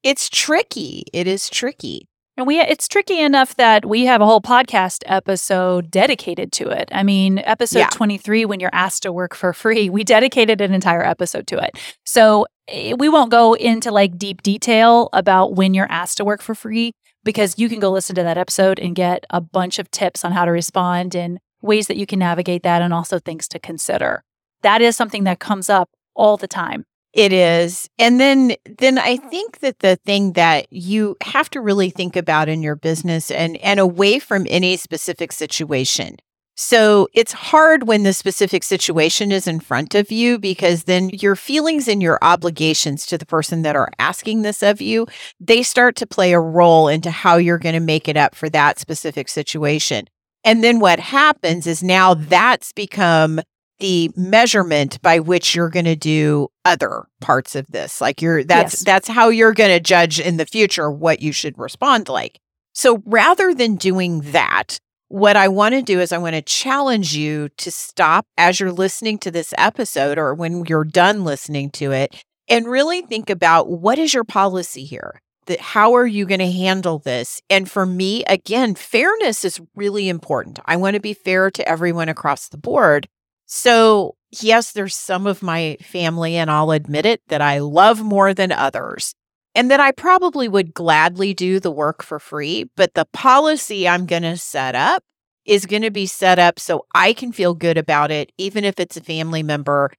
it's 0.02 0.28
tricky. 0.28 1.04
It 1.12 1.26
is 1.26 1.50
tricky. 1.50 2.08
And 2.36 2.46
we 2.46 2.60
it's 2.60 2.86
tricky 2.86 3.20
enough 3.20 3.56
that 3.56 3.84
we 3.84 4.04
have 4.04 4.20
a 4.20 4.24
whole 4.26 4.40
podcast 4.40 5.02
episode 5.06 5.90
dedicated 5.90 6.52
to 6.52 6.68
it. 6.68 6.88
I 6.92 7.02
mean, 7.02 7.38
episode 7.40 7.80
Yeah. 7.80 7.88
23 7.90 8.44
when 8.44 8.60
you're 8.60 8.70
asked 8.72 9.02
to 9.02 9.12
work 9.12 9.34
for 9.34 9.52
free, 9.52 9.90
we 9.90 10.04
dedicated 10.04 10.60
an 10.60 10.72
entire 10.72 11.04
episode 11.04 11.48
to 11.48 11.58
it. 11.58 11.76
So, 12.06 12.46
Eh, 12.68 12.92
we 12.98 13.08
won't 13.08 13.30
go 13.30 13.54
into 13.54 13.90
like 13.90 14.18
deep 14.18 14.42
detail 14.42 15.08
about 15.12 15.54
when 15.54 15.74
you're 15.74 15.90
asked 15.90 16.18
to 16.18 16.24
work 16.24 16.42
for 16.42 16.54
free 16.54 16.92
because 17.24 17.58
you 17.58 17.68
can 17.68 17.80
go 17.80 17.90
listen 17.90 18.14
to 18.14 18.22
that 18.22 18.38
episode 18.38 18.78
and 18.78 18.94
get 18.94 19.24
a 19.30 19.40
bunch 19.40 19.78
of 19.78 19.90
tips 19.90 20.24
on 20.24 20.32
how 20.32 20.44
to 20.44 20.50
respond 20.50 21.14
and 21.14 21.38
ways 21.62 21.86
that 21.88 21.96
you 21.96 22.06
can 22.06 22.18
navigate 22.18 22.62
that 22.62 22.82
and 22.82 22.94
also 22.94 23.18
things 23.18 23.48
to 23.48 23.58
consider. 23.58 24.22
That 24.62 24.82
is 24.82 24.96
something 24.96 25.24
that 25.24 25.38
comes 25.38 25.68
up 25.70 25.90
all 26.14 26.36
the 26.36 26.48
time. 26.48 26.84
It 27.14 27.32
is. 27.32 27.88
And 27.98 28.20
then 28.20 28.54
then 28.78 28.98
I 28.98 29.16
think 29.16 29.60
that 29.60 29.78
the 29.78 29.96
thing 29.96 30.34
that 30.34 30.70
you 30.70 31.16
have 31.22 31.48
to 31.50 31.60
really 31.60 31.90
think 31.90 32.16
about 32.16 32.48
in 32.48 32.62
your 32.62 32.76
business 32.76 33.30
and 33.30 33.56
and 33.58 33.80
away 33.80 34.18
from 34.18 34.46
any 34.48 34.76
specific 34.76 35.32
situation. 35.32 36.18
So 36.60 37.06
it's 37.14 37.30
hard 37.32 37.86
when 37.86 38.02
the 38.02 38.12
specific 38.12 38.64
situation 38.64 39.30
is 39.30 39.46
in 39.46 39.60
front 39.60 39.94
of 39.94 40.10
you 40.10 40.40
because 40.40 40.84
then 40.84 41.08
your 41.10 41.36
feelings 41.36 41.86
and 41.86 42.02
your 42.02 42.18
obligations 42.20 43.06
to 43.06 43.16
the 43.16 43.24
person 43.24 43.62
that 43.62 43.76
are 43.76 43.90
asking 44.00 44.42
this 44.42 44.60
of 44.60 44.80
you, 44.80 45.06
they 45.38 45.62
start 45.62 45.94
to 45.96 46.06
play 46.06 46.32
a 46.32 46.40
role 46.40 46.88
into 46.88 47.12
how 47.12 47.36
you're 47.36 47.58
going 47.58 47.76
to 47.76 47.80
make 47.80 48.08
it 48.08 48.16
up 48.16 48.34
for 48.34 48.48
that 48.48 48.80
specific 48.80 49.28
situation. 49.28 50.08
And 50.42 50.64
then 50.64 50.80
what 50.80 50.98
happens 50.98 51.68
is 51.68 51.80
now 51.84 52.14
that's 52.14 52.72
become 52.72 53.40
the 53.78 54.10
measurement 54.16 55.00
by 55.00 55.20
which 55.20 55.54
you're 55.54 55.70
going 55.70 55.84
to 55.84 55.94
do 55.94 56.48
other 56.64 57.04
parts 57.20 57.54
of 57.54 57.68
this 57.68 58.00
like 58.00 58.20
you're 58.20 58.42
that's 58.42 58.74
Yes. 58.74 58.82
that's 58.84 59.06
how 59.06 59.28
you're 59.28 59.52
going 59.52 59.70
to 59.70 59.78
judge 59.78 60.18
in 60.18 60.36
the 60.36 60.44
future 60.44 60.90
what 60.90 61.22
you 61.22 61.30
should 61.30 61.56
respond 61.56 62.08
like 62.08 62.40
so 62.72 63.00
rather 63.06 63.54
than 63.54 63.76
doing 63.76 64.22
that 64.32 64.80
what 65.08 65.36
i 65.36 65.48
want 65.48 65.74
to 65.74 65.82
do 65.82 66.00
is 66.00 66.12
i 66.12 66.18
want 66.18 66.34
to 66.34 66.42
challenge 66.42 67.14
you 67.14 67.48
to 67.56 67.70
stop 67.70 68.26
as 68.36 68.60
you're 68.60 68.72
listening 68.72 69.18
to 69.18 69.30
this 69.30 69.54
episode 69.58 70.18
or 70.18 70.34
when 70.34 70.64
you're 70.66 70.84
done 70.84 71.24
listening 71.24 71.70
to 71.70 71.92
it 71.92 72.14
and 72.48 72.66
really 72.66 73.02
think 73.02 73.30
about 73.30 73.68
what 73.68 73.98
is 73.98 74.14
your 74.14 74.24
policy 74.24 74.84
here? 74.84 75.20
That 75.46 75.60
how 75.60 75.94
are 75.94 76.06
you 76.06 76.26
going 76.26 76.40
to 76.40 76.50
handle 76.50 76.98
this? 76.98 77.40
And 77.48 77.70
for 77.70 77.86
me 77.86 78.24
again 78.24 78.74
fairness 78.74 79.44
is 79.44 79.60
really 79.74 80.08
important. 80.08 80.58
I 80.66 80.76
want 80.76 80.94
to 80.94 81.00
be 81.00 81.14
fair 81.14 81.50
to 81.50 81.68
everyone 81.68 82.08
across 82.08 82.48
the 82.48 82.58
board. 82.58 83.08
So, 83.46 84.14
yes, 84.42 84.72
there's 84.72 84.94
some 84.94 85.26
of 85.26 85.42
my 85.42 85.78
family, 85.80 86.36
and 86.36 86.50
I'll 86.50 86.70
admit 86.70 87.06
it, 87.06 87.22
that 87.28 87.40
I 87.40 87.60
love 87.60 88.02
more 88.02 88.34
than 88.34 88.52
others, 88.52 89.14
and 89.54 89.70
that 89.70 89.80
I 89.80 89.92
probably 89.92 90.48
would 90.48 90.74
gladly 90.74 91.34
do 91.34 91.60
the 91.60 91.70
work 91.70 92.02
for 92.02 92.18
free. 92.18 92.66
But 92.76 92.94
the 92.94 93.06
policy 93.12 93.88
I'm 93.88 94.06
going 94.06 94.22
to 94.22 94.36
set 94.36 94.74
up 94.74 95.02
is 95.44 95.64
going 95.66 95.82
to 95.82 95.90
be 95.90 96.06
set 96.06 96.38
up 96.38 96.60
so 96.60 96.84
I 96.94 97.14
can 97.14 97.32
feel 97.32 97.54
good 97.54 97.78
about 97.78 98.10
it, 98.10 98.30
even 98.36 98.64
if 98.64 98.78
it's 98.78 98.98
a 98.98 99.02
family 99.02 99.42
member 99.42 99.90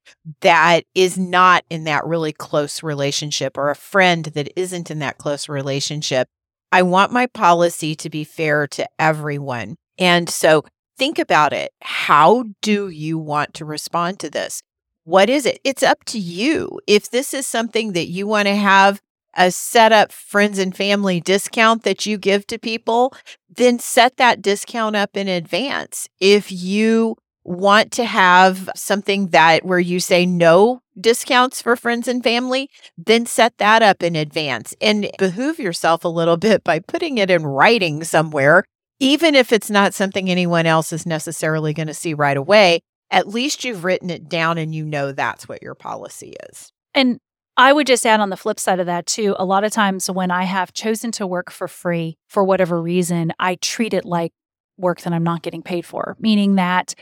that 0.42 0.84
is 0.94 1.18
not 1.18 1.66
in 1.70 1.86
that 1.86 2.06
really 2.06 2.32
close 2.32 2.84
relationship 2.84 3.58
or 3.58 3.70
a 3.70 3.76
friend 3.76 4.26
that 4.26 4.52
isn't 4.56 4.92
in 4.92 5.00
that 5.00 5.18
close 5.18 5.50
relationship. 5.50 6.28
I 6.72 6.84
want 6.84 7.12
my 7.12 7.26
policy 7.26 7.96
to 7.96 8.10
be 8.12 8.24
fair 8.24 8.68
to 8.68 8.88
everyone. 9.00 9.76
And 9.98 10.30
so 10.30 10.66
think 11.00 11.18
about 11.18 11.52
it. 11.52 11.72
How 11.82 12.46
do 12.62 12.90
you 12.90 13.18
want 13.18 13.56
to 13.56 13.66
respond 13.66 14.20
to 14.20 14.30
this? 14.30 14.62
What 15.04 15.32
is 15.32 15.48
it? 15.48 15.60
It's 15.64 15.82
up 15.82 16.04
to 16.06 16.20
you. 16.20 16.80
If 16.86 17.10
this 17.10 17.34
is 17.34 17.48
something 17.48 17.94
that 17.94 18.08
you 18.08 18.28
want 18.28 18.48
to 18.48 18.56
have 18.56 19.02
a 19.36 19.52
set 19.52 19.92
up 19.92 20.12
friends 20.12 20.60
and 20.60 20.76
family 20.76 21.20
discount 21.20 21.84
that 21.84 22.06
you 22.06 22.18
give 22.18 22.48
to 22.48 22.58
people, 22.58 23.14
then 23.50 23.80
set 23.80 24.18
that 24.18 24.42
discount 24.42 24.96
up 24.96 25.16
in 25.16 25.28
advance. 25.28 26.08
If 26.20 26.52
you 26.52 27.16
want 27.44 27.92
to 27.94 28.06
have 28.06 28.70
something 28.76 29.28
that 29.28 29.66
where 29.66 29.80
you 29.80 30.00
say 30.00 30.26
no 30.26 30.82
discounts 31.00 31.62
for 31.62 31.76
friends 31.76 32.08
and 32.08 32.24
family, 32.24 32.70
then 32.98 33.26
set 33.26 33.58
that 33.58 33.82
up 33.82 34.04
in 34.04 34.16
advance 34.16 34.76
and 34.82 35.10
behoove 35.18 35.60
yourself 35.60 36.04
a 36.04 36.10
little 36.10 36.38
bit 36.50 36.64
by 36.64 36.80
putting 36.80 37.18
it 37.18 37.32
in 37.32 37.46
writing 37.46 38.04
somewhere 38.04 38.64
even 39.00 39.34
if 39.34 39.52
it's 39.52 39.70
not 39.70 39.94
something 39.94 40.30
anyone 40.30 40.66
else 40.66 40.92
is 40.92 41.06
necessarily 41.06 41.74
going 41.74 41.88
to 41.88 41.94
see 41.94 42.14
right 42.14 42.36
away, 42.38 42.82
at 43.10 43.28
least 43.28 43.64
you've 43.64 43.84
written 43.84 44.10
it 44.10 44.28
down 44.28 44.58
and 44.58 44.76
you 44.76 44.86
know 44.86 45.12
that's 45.12 45.48
what 45.48 45.64
your 45.64 45.74
policy 45.74 46.36
is. 46.50 46.72
And 46.94 47.20
I 47.60 47.74
would 47.74 47.88
just 47.88 48.06
add 48.06 48.22
on 48.22 48.30
the 48.30 48.38
flip 48.38 48.58
side 48.58 48.80
of 48.80 48.86
that 48.86 49.06
too, 49.06 49.36
a 49.38 49.44
lot 49.44 49.66
of 49.66 49.74
times 49.74 50.10
when 50.10 50.32
I 50.32 50.44
have 50.44 50.72
chosen 50.72 51.12
to 51.12 51.28
work 51.28 51.52
for 51.52 51.68
free 51.68 52.18
for 52.30 52.42
whatever 52.42 52.82
reason, 52.82 53.34
I 53.38 53.56
treat 53.56 53.94
it 53.94 54.06
like 54.06 54.32
work 54.78 55.02
that 55.02 55.12
I'm 55.12 55.26
not 55.26 55.42
getting 55.42 55.62
paid 55.62 55.86
for, 55.86 56.16
meaning 56.22 56.56
that 56.56 56.96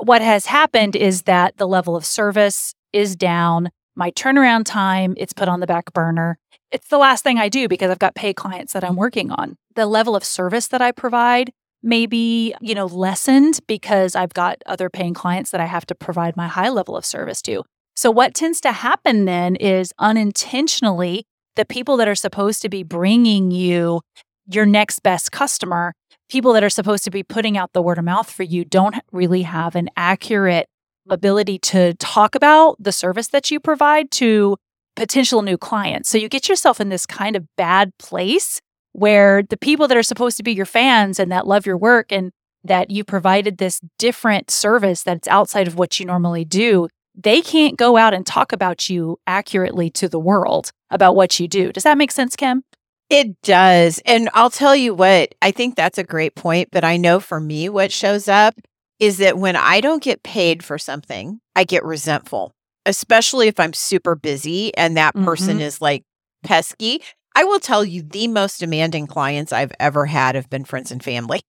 what 0.00 0.20
has 0.20 0.46
happened 0.46 0.96
is 0.96 1.22
that 1.22 1.58
the 1.58 1.68
level 1.68 1.94
of 1.94 2.04
service 2.04 2.74
is 2.92 3.14
down, 3.14 3.70
my 3.94 4.10
turnaround 4.10 4.64
time, 4.64 5.14
it's 5.16 5.32
put 5.32 5.46
on 5.46 5.60
the 5.60 5.66
back 5.68 5.92
burner. 5.92 6.38
It's 6.72 6.88
the 6.88 6.98
last 6.98 7.22
thing 7.22 7.38
I 7.38 7.48
do 7.48 7.68
because 7.68 7.88
I've 7.88 8.00
got 8.00 8.16
paid 8.16 8.34
clients 8.34 8.72
that 8.72 8.82
I'm 8.82 8.96
working 8.96 9.30
on. 9.30 9.58
The 9.76 9.86
level 9.86 10.16
of 10.16 10.24
service 10.24 10.66
that 10.66 10.82
I 10.82 10.90
provide 10.90 11.52
may 11.84 12.06
be, 12.06 12.52
you 12.60 12.74
know, 12.74 12.86
lessened 12.86 13.60
because 13.68 14.16
I've 14.16 14.34
got 14.34 14.60
other 14.66 14.90
paying 14.90 15.14
clients 15.14 15.52
that 15.52 15.60
I 15.60 15.66
have 15.66 15.86
to 15.86 15.94
provide 15.94 16.36
my 16.36 16.48
high 16.48 16.68
level 16.68 16.96
of 16.96 17.04
service 17.04 17.40
to. 17.42 17.62
So, 18.00 18.10
what 18.10 18.32
tends 18.32 18.62
to 18.62 18.72
happen 18.72 19.26
then 19.26 19.56
is 19.56 19.92
unintentionally, 19.98 21.26
the 21.56 21.66
people 21.66 21.98
that 21.98 22.08
are 22.08 22.14
supposed 22.14 22.62
to 22.62 22.70
be 22.70 22.82
bringing 22.82 23.50
you 23.50 24.00
your 24.46 24.64
next 24.64 25.00
best 25.00 25.32
customer, 25.32 25.92
people 26.30 26.54
that 26.54 26.64
are 26.64 26.70
supposed 26.70 27.04
to 27.04 27.10
be 27.10 27.22
putting 27.22 27.58
out 27.58 27.74
the 27.74 27.82
word 27.82 27.98
of 27.98 28.04
mouth 28.04 28.30
for 28.30 28.42
you, 28.42 28.64
don't 28.64 28.94
really 29.12 29.42
have 29.42 29.76
an 29.76 29.90
accurate 29.98 30.66
ability 31.10 31.58
to 31.58 31.92
talk 31.96 32.34
about 32.34 32.74
the 32.80 32.90
service 32.90 33.28
that 33.28 33.50
you 33.50 33.60
provide 33.60 34.10
to 34.12 34.56
potential 34.96 35.42
new 35.42 35.58
clients. 35.58 36.08
So, 36.08 36.16
you 36.16 36.30
get 36.30 36.48
yourself 36.48 36.80
in 36.80 36.88
this 36.88 37.04
kind 37.04 37.36
of 37.36 37.44
bad 37.58 37.92
place 37.98 38.62
where 38.92 39.42
the 39.42 39.58
people 39.58 39.86
that 39.88 39.98
are 39.98 40.02
supposed 40.02 40.38
to 40.38 40.42
be 40.42 40.52
your 40.52 40.64
fans 40.64 41.20
and 41.20 41.30
that 41.32 41.46
love 41.46 41.66
your 41.66 41.76
work 41.76 42.10
and 42.12 42.32
that 42.64 42.90
you 42.90 43.04
provided 43.04 43.58
this 43.58 43.78
different 43.98 44.50
service 44.50 45.02
that's 45.02 45.28
outside 45.28 45.68
of 45.68 45.74
what 45.76 46.00
you 46.00 46.06
normally 46.06 46.46
do, 46.46 46.88
they 47.22 47.40
can't 47.40 47.76
go 47.76 47.96
out 47.96 48.14
and 48.14 48.26
talk 48.26 48.52
about 48.52 48.88
you 48.88 49.18
accurately 49.26 49.90
to 49.90 50.08
the 50.08 50.18
world 50.18 50.72
about 50.90 51.14
what 51.14 51.38
you 51.38 51.48
do. 51.48 51.72
Does 51.72 51.84
that 51.84 51.98
make 51.98 52.10
sense, 52.10 52.36
Kim? 52.36 52.64
It 53.08 53.40
does. 53.42 54.00
And 54.06 54.30
I'll 54.34 54.50
tell 54.50 54.76
you 54.76 54.94
what, 54.94 55.34
I 55.42 55.50
think 55.50 55.74
that's 55.74 55.98
a 55.98 56.04
great 56.04 56.36
point. 56.36 56.68
But 56.70 56.84
I 56.84 56.96
know 56.96 57.18
for 57.18 57.40
me, 57.40 57.68
what 57.68 57.90
shows 57.90 58.28
up 58.28 58.54
is 59.00 59.18
that 59.18 59.38
when 59.38 59.56
I 59.56 59.80
don't 59.80 60.02
get 60.02 60.22
paid 60.22 60.62
for 60.62 60.78
something, 60.78 61.40
I 61.56 61.64
get 61.64 61.84
resentful, 61.84 62.52
especially 62.86 63.48
if 63.48 63.58
I'm 63.58 63.72
super 63.72 64.14
busy 64.14 64.76
and 64.76 64.96
that 64.96 65.14
person 65.14 65.54
mm-hmm. 65.54 65.62
is 65.62 65.80
like 65.80 66.04
pesky. 66.44 67.02
I 67.34 67.44
will 67.44 67.60
tell 67.60 67.84
you 67.84 68.02
the 68.02 68.28
most 68.28 68.60
demanding 68.60 69.06
clients 69.06 69.52
I've 69.52 69.72
ever 69.80 70.06
had 70.06 70.34
have 70.34 70.50
been 70.50 70.64
friends 70.64 70.92
and 70.92 71.02
family. 71.02 71.40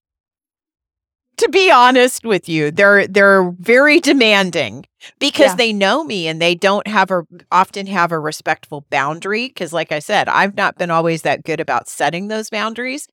To 1.38 1.50
be 1.50 1.72
honest 1.72 2.24
with 2.24 2.48
you, 2.48 2.70
they're 2.70 3.08
they're 3.08 3.50
very 3.58 4.00
demanding 4.00 4.86
because 5.20 5.52
Yeah. 5.52 5.56
they 5.56 5.74
know 5.74 6.04
me 6.04 6.28
and 6.28 6.40
they 6.40 6.54
don't 6.54 6.86
have 6.88 7.10
a 7.10 7.24
often 7.52 7.88
have 7.88 8.12
a 8.12 8.20
respectful 8.20 8.86
boundary 8.92 9.48
because 9.48 9.74
like 9.74 9.92
I 9.92 10.00
said, 10.00 10.30
I've 10.30 10.56
not 10.56 10.78
been 10.78 10.92
always 10.92 11.24
that 11.24 11.44
good 11.44 11.60
about 11.60 11.88
setting 11.90 12.28
those 12.28 12.50
boundaries. 12.52 13.08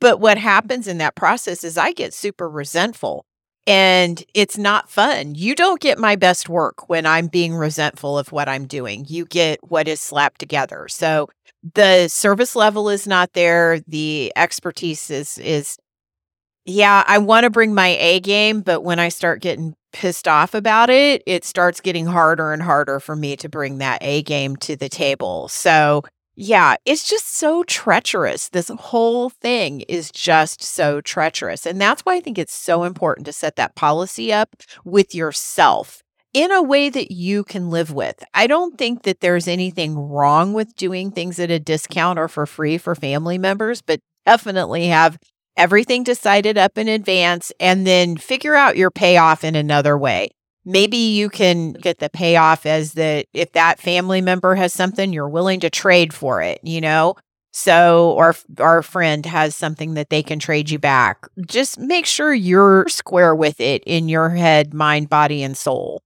But 0.00 0.18
what 0.20 0.38
happens 0.38 0.88
in 0.88 0.98
that 0.98 1.14
process 1.14 1.62
is 1.64 1.78
I 1.78 1.92
get 1.92 2.12
super 2.14 2.48
resentful 2.50 3.24
and 3.66 4.24
it's 4.34 4.58
not 4.58 4.90
fun. 4.90 5.34
You 5.36 5.54
don't 5.54 5.80
get 5.80 5.98
my 5.98 6.16
best 6.16 6.48
work 6.48 6.88
when 6.88 7.06
I'm 7.06 7.28
being 7.28 7.54
resentful 7.54 8.18
of 8.18 8.32
what 8.32 8.48
I'm 8.48 8.66
doing. 8.66 9.04
You 9.08 9.24
get 9.26 9.60
what 9.62 9.86
is 9.88 10.00
slapped 10.00 10.40
together. 10.40 10.88
So 10.88 11.28
the 11.74 12.08
service 12.08 12.56
level 12.56 12.88
is 12.88 13.06
not 13.06 13.32
there. 13.34 13.80
The 13.86 14.32
expertise 14.36 15.10
is 15.10 15.38
is 15.38 15.76
yeah, 16.68 17.02
I 17.06 17.16
want 17.18 17.44
to 17.44 17.50
bring 17.50 17.74
my 17.74 17.96
A 17.98 18.20
game, 18.20 18.60
but 18.60 18.82
when 18.82 18.98
I 18.98 19.08
start 19.08 19.40
getting 19.40 19.74
pissed 19.94 20.28
off 20.28 20.52
about 20.54 20.90
it, 20.90 21.22
it 21.26 21.44
starts 21.46 21.80
getting 21.80 22.04
harder 22.04 22.52
and 22.52 22.62
harder 22.62 23.00
for 23.00 23.16
me 23.16 23.36
to 23.36 23.48
bring 23.48 23.78
that 23.78 24.02
A 24.02 24.22
game 24.22 24.54
to 24.56 24.76
the 24.76 24.90
table. 24.90 25.48
So, 25.48 26.02
yeah, 26.36 26.76
it's 26.84 27.08
just 27.08 27.36
so 27.38 27.62
treacherous. 27.64 28.50
This 28.50 28.68
whole 28.68 29.30
thing 29.30 29.80
is 29.88 30.10
just 30.10 30.62
so 30.62 31.00
treacherous. 31.00 31.64
And 31.66 31.80
that's 31.80 32.02
why 32.02 32.16
I 32.16 32.20
think 32.20 32.38
it's 32.38 32.54
so 32.54 32.84
important 32.84 33.24
to 33.26 33.32
set 33.32 33.56
that 33.56 33.74
policy 33.74 34.30
up 34.30 34.50
with 34.84 35.14
yourself 35.14 36.02
in 36.34 36.52
a 36.52 36.62
way 36.62 36.90
that 36.90 37.10
you 37.10 37.44
can 37.44 37.70
live 37.70 37.92
with. 37.92 38.22
I 38.34 38.46
don't 38.46 38.76
think 38.76 39.04
that 39.04 39.20
there's 39.20 39.48
anything 39.48 39.98
wrong 39.98 40.52
with 40.52 40.76
doing 40.76 41.10
things 41.12 41.38
at 41.40 41.50
a 41.50 41.58
discount 41.58 42.18
or 42.18 42.28
for 42.28 42.44
free 42.44 42.76
for 42.76 42.94
family 42.94 43.38
members, 43.38 43.80
but 43.80 44.00
definitely 44.26 44.88
have 44.88 45.18
everything 45.58 46.04
decided 46.04 46.56
up 46.56 46.78
in 46.78 46.88
advance 46.88 47.52
and 47.60 47.86
then 47.86 48.16
figure 48.16 48.54
out 48.54 48.76
your 48.76 48.90
payoff 48.90 49.44
in 49.44 49.54
another 49.54 49.98
way. 49.98 50.30
Maybe 50.64 50.96
you 50.96 51.28
can 51.28 51.72
get 51.72 51.98
the 51.98 52.08
payoff 52.10 52.64
as 52.64 52.92
that 52.94 53.26
if 53.34 53.52
that 53.52 53.80
family 53.80 54.20
member 54.20 54.54
has 54.54 54.72
something, 54.72 55.12
you're 55.12 55.28
willing 55.28 55.60
to 55.60 55.70
trade 55.70 56.14
for 56.14 56.40
it, 56.40 56.60
you 56.62 56.80
know? 56.80 57.16
So, 57.52 58.12
or 58.12 58.36
our 58.58 58.82
friend 58.82 59.24
has 59.26 59.56
something 59.56 59.94
that 59.94 60.10
they 60.10 60.22
can 60.22 60.38
trade 60.38 60.70
you 60.70 60.78
back, 60.78 61.26
just 61.46 61.78
make 61.78 62.06
sure 62.06 62.32
you're 62.32 62.86
square 62.88 63.34
with 63.34 63.60
it 63.60 63.82
in 63.84 64.08
your 64.08 64.28
head, 64.28 64.74
mind, 64.74 65.08
body, 65.08 65.42
and 65.42 65.56
soul. 65.56 66.02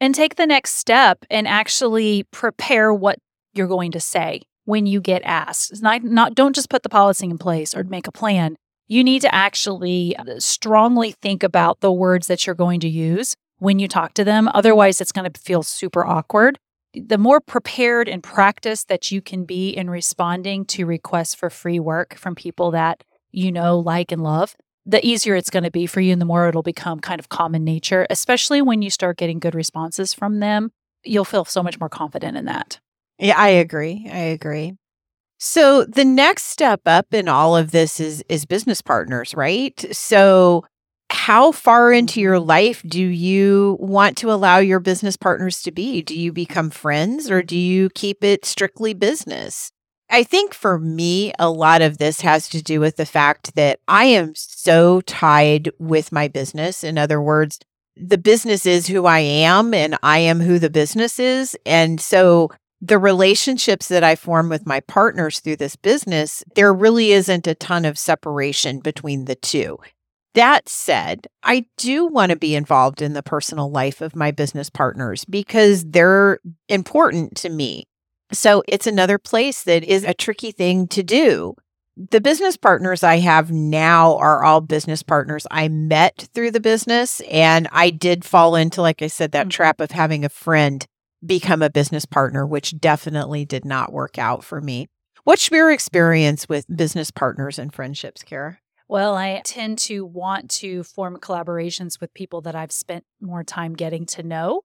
And 0.00 0.14
take 0.14 0.36
the 0.36 0.46
next 0.46 0.76
step 0.76 1.24
and 1.30 1.46
actually 1.46 2.24
prepare 2.30 2.92
what 2.92 3.18
you're 3.54 3.68
going 3.68 3.92
to 3.92 4.00
say 4.00 4.42
when 4.64 4.86
you 4.86 5.00
get 5.00 5.22
asked. 5.24 5.82
Not, 5.82 6.02
not 6.02 6.34
don't 6.34 6.54
just 6.54 6.70
put 6.70 6.82
the 6.82 6.88
policy 6.88 7.26
in 7.26 7.38
place 7.38 7.76
or 7.76 7.84
make 7.84 8.06
a 8.06 8.12
plan. 8.12 8.56
You 8.88 9.04
need 9.04 9.22
to 9.22 9.34
actually 9.34 10.16
uh, 10.16 10.24
strongly 10.38 11.12
think 11.12 11.42
about 11.42 11.80
the 11.80 11.92
words 11.92 12.26
that 12.26 12.46
you're 12.46 12.54
going 12.54 12.80
to 12.80 12.88
use 12.88 13.36
when 13.58 13.78
you 13.78 13.86
talk 13.86 14.14
to 14.14 14.24
them. 14.24 14.48
Otherwise, 14.54 15.00
it's 15.00 15.12
going 15.12 15.30
to 15.30 15.40
feel 15.40 15.62
super 15.62 16.04
awkward 16.04 16.58
the 16.94 17.18
more 17.18 17.40
prepared 17.40 18.08
and 18.08 18.22
practiced 18.22 18.88
that 18.88 19.10
you 19.12 19.20
can 19.20 19.44
be 19.44 19.68
in 19.70 19.90
responding 19.90 20.64
to 20.64 20.86
requests 20.86 21.34
for 21.34 21.50
free 21.50 21.78
work 21.78 22.14
from 22.14 22.34
people 22.34 22.70
that 22.70 23.04
you 23.30 23.52
know, 23.52 23.78
like, 23.78 24.10
and 24.10 24.22
love, 24.22 24.56
the 24.86 25.06
easier 25.06 25.36
it's 25.36 25.50
going 25.50 25.64
to 25.64 25.70
be 25.70 25.86
for 25.86 26.00
you 26.00 26.12
and 26.12 26.20
the 26.20 26.26
more 26.26 26.48
it'll 26.48 26.62
become 26.62 26.98
kind 26.98 27.20
of 27.20 27.28
common 27.28 27.62
nature, 27.62 28.06
especially 28.08 28.62
when 28.62 28.80
you 28.80 28.90
start 28.90 29.18
getting 29.18 29.38
good 29.38 29.54
responses 29.54 30.14
from 30.14 30.40
them. 30.40 30.70
You'll 31.04 31.26
feel 31.26 31.44
so 31.44 31.62
much 31.62 31.78
more 31.78 31.90
confident 31.90 32.36
in 32.36 32.46
that. 32.46 32.80
Yeah, 33.18 33.38
I 33.38 33.48
agree. 33.48 34.08
I 34.10 34.18
agree. 34.18 34.74
So 35.38 35.84
the 35.84 36.04
next 36.04 36.44
step 36.44 36.80
up 36.86 37.14
in 37.14 37.28
all 37.28 37.56
of 37.56 37.70
this 37.70 38.00
is 38.00 38.24
is 38.28 38.44
business 38.44 38.82
partners, 38.82 39.34
right? 39.34 39.84
So 39.94 40.64
how 41.10 41.52
far 41.52 41.92
into 41.92 42.20
your 42.20 42.38
life 42.38 42.82
do 42.86 43.02
you 43.02 43.76
want 43.80 44.16
to 44.18 44.30
allow 44.30 44.58
your 44.58 44.80
business 44.80 45.16
partners 45.16 45.62
to 45.62 45.70
be? 45.70 46.02
Do 46.02 46.18
you 46.18 46.32
become 46.32 46.70
friends 46.70 47.30
or 47.30 47.42
do 47.42 47.56
you 47.56 47.88
keep 47.90 48.22
it 48.22 48.44
strictly 48.44 48.94
business? 48.94 49.70
I 50.10 50.22
think 50.22 50.54
for 50.54 50.78
me, 50.78 51.32
a 51.38 51.50
lot 51.50 51.82
of 51.82 51.98
this 51.98 52.22
has 52.22 52.48
to 52.50 52.62
do 52.62 52.80
with 52.80 52.96
the 52.96 53.06
fact 53.06 53.54
that 53.56 53.78
I 53.86 54.04
am 54.04 54.32
so 54.34 55.02
tied 55.02 55.70
with 55.78 56.12
my 56.12 56.28
business. 56.28 56.82
In 56.82 56.98
other 56.98 57.20
words, 57.20 57.58
the 57.96 58.18
business 58.18 58.64
is 58.64 58.86
who 58.86 59.06
I 59.06 59.18
am 59.18 59.74
and 59.74 59.98
I 60.02 60.18
am 60.18 60.40
who 60.40 60.58
the 60.58 60.70
business 60.70 61.18
is. 61.18 61.56
And 61.66 62.00
so 62.00 62.50
the 62.80 62.98
relationships 62.98 63.88
that 63.88 64.04
I 64.04 64.14
form 64.14 64.48
with 64.48 64.66
my 64.66 64.80
partners 64.80 65.40
through 65.40 65.56
this 65.56 65.76
business, 65.76 66.44
there 66.54 66.72
really 66.72 67.12
isn't 67.12 67.46
a 67.46 67.54
ton 67.54 67.84
of 67.84 67.98
separation 67.98 68.80
between 68.80 69.24
the 69.24 69.34
two. 69.34 69.78
That 70.34 70.68
said, 70.68 71.26
I 71.42 71.66
do 71.76 72.06
want 72.06 72.30
to 72.30 72.36
be 72.36 72.54
involved 72.54 73.02
in 73.02 73.14
the 73.14 73.22
personal 73.22 73.70
life 73.70 74.00
of 74.00 74.14
my 74.14 74.30
business 74.30 74.70
partners 74.70 75.24
because 75.24 75.84
they're 75.84 76.38
important 76.68 77.36
to 77.38 77.48
me. 77.48 77.84
So 78.30 78.62
it's 78.68 78.86
another 78.86 79.18
place 79.18 79.64
that 79.64 79.82
is 79.82 80.04
a 80.04 80.14
tricky 80.14 80.52
thing 80.52 80.86
to 80.88 81.02
do. 81.02 81.54
The 81.96 82.20
business 82.20 82.56
partners 82.56 83.02
I 83.02 83.16
have 83.16 83.50
now 83.50 84.16
are 84.18 84.44
all 84.44 84.60
business 84.60 85.02
partners 85.02 85.46
I 85.50 85.66
met 85.66 86.28
through 86.32 86.52
the 86.52 86.60
business. 86.60 87.20
And 87.22 87.66
I 87.72 87.90
did 87.90 88.24
fall 88.24 88.54
into, 88.54 88.82
like 88.82 89.02
I 89.02 89.08
said, 89.08 89.32
that 89.32 89.44
mm-hmm. 89.44 89.50
trap 89.50 89.80
of 89.80 89.90
having 89.90 90.24
a 90.24 90.28
friend 90.28 90.86
become 91.24 91.62
a 91.62 91.70
business 91.70 92.04
partner, 92.06 92.46
which 92.46 92.78
definitely 92.78 93.44
did 93.44 93.64
not 93.64 93.92
work 93.92 94.18
out 94.18 94.44
for 94.44 94.60
me. 94.60 94.88
What's 95.24 95.50
your 95.50 95.70
experience 95.70 96.48
with 96.48 96.64
business 96.74 97.10
partners 97.10 97.58
and 97.58 97.72
friendships, 97.72 98.22
Cara? 98.22 98.58
Well, 98.88 99.16
I 99.16 99.42
tend 99.44 99.78
to 99.80 100.06
want 100.06 100.50
to 100.52 100.82
form 100.82 101.18
collaborations 101.18 102.00
with 102.00 102.14
people 102.14 102.40
that 102.42 102.54
I've 102.54 102.72
spent 102.72 103.04
more 103.20 103.44
time 103.44 103.74
getting 103.74 104.06
to 104.06 104.22
know. 104.22 104.62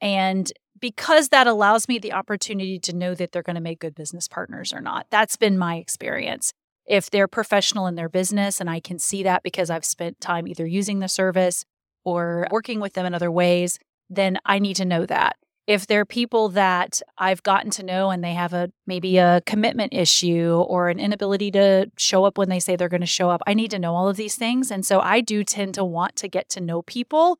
And 0.00 0.52
because 0.80 1.30
that 1.30 1.46
allows 1.46 1.88
me 1.88 1.98
the 1.98 2.12
opportunity 2.12 2.78
to 2.78 2.94
know 2.94 3.14
that 3.14 3.32
they're 3.32 3.42
going 3.42 3.56
to 3.56 3.60
make 3.60 3.80
good 3.80 3.94
business 3.94 4.28
partners 4.28 4.72
or 4.72 4.80
not. 4.80 5.06
That's 5.10 5.36
been 5.36 5.58
my 5.58 5.76
experience. 5.76 6.52
If 6.86 7.10
they're 7.10 7.26
professional 7.26 7.86
in 7.86 7.94
their 7.94 8.08
business 8.08 8.60
and 8.60 8.68
I 8.68 8.78
can 8.78 8.98
see 8.98 9.22
that 9.22 9.42
because 9.42 9.70
I've 9.70 9.84
spent 9.84 10.20
time 10.20 10.46
either 10.46 10.66
using 10.66 10.98
the 11.00 11.08
service 11.08 11.64
or 12.04 12.46
working 12.50 12.78
with 12.78 12.92
them 12.92 13.06
in 13.06 13.14
other 13.14 13.30
ways, 13.30 13.78
then 14.10 14.38
I 14.44 14.58
need 14.58 14.76
to 14.76 14.84
know 14.84 15.06
that 15.06 15.36
if 15.66 15.86
they're 15.86 16.04
people 16.04 16.50
that 16.50 17.00
I've 17.16 17.42
gotten 17.42 17.70
to 17.72 17.82
know 17.82 18.10
and 18.10 18.22
they 18.22 18.34
have 18.34 18.52
a 18.52 18.70
maybe 18.86 19.16
a 19.16 19.40
commitment 19.46 19.94
issue 19.94 20.62
or 20.68 20.88
an 20.88 21.00
inability 21.00 21.50
to 21.52 21.90
show 21.96 22.24
up 22.24 22.36
when 22.36 22.50
they 22.50 22.60
say 22.60 22.76
they're 22.76 22.88
going 22.88 23.00
to 23.00 23.06
show 23.06 23.30
up, 23.30 23.42
I 23.46 23.54
need 23.54 23.70
to 23.70 23.78
know 23.78 23.94
all 23.94 24.08
of 24.08 24.16
these 24.16 24.36
things. 24.36 24.70
And 24.70 24.84
so 24.84 25.00
I 25.00 25.20
do 25.20 25.42
tend 25.42 25.74
to 25.74 25.84
want 25.84 26.16
to 26.16 26.28
get 26.28 26.48
to 26.50 26.60
know 26.60 26.82
people 26.82 27.38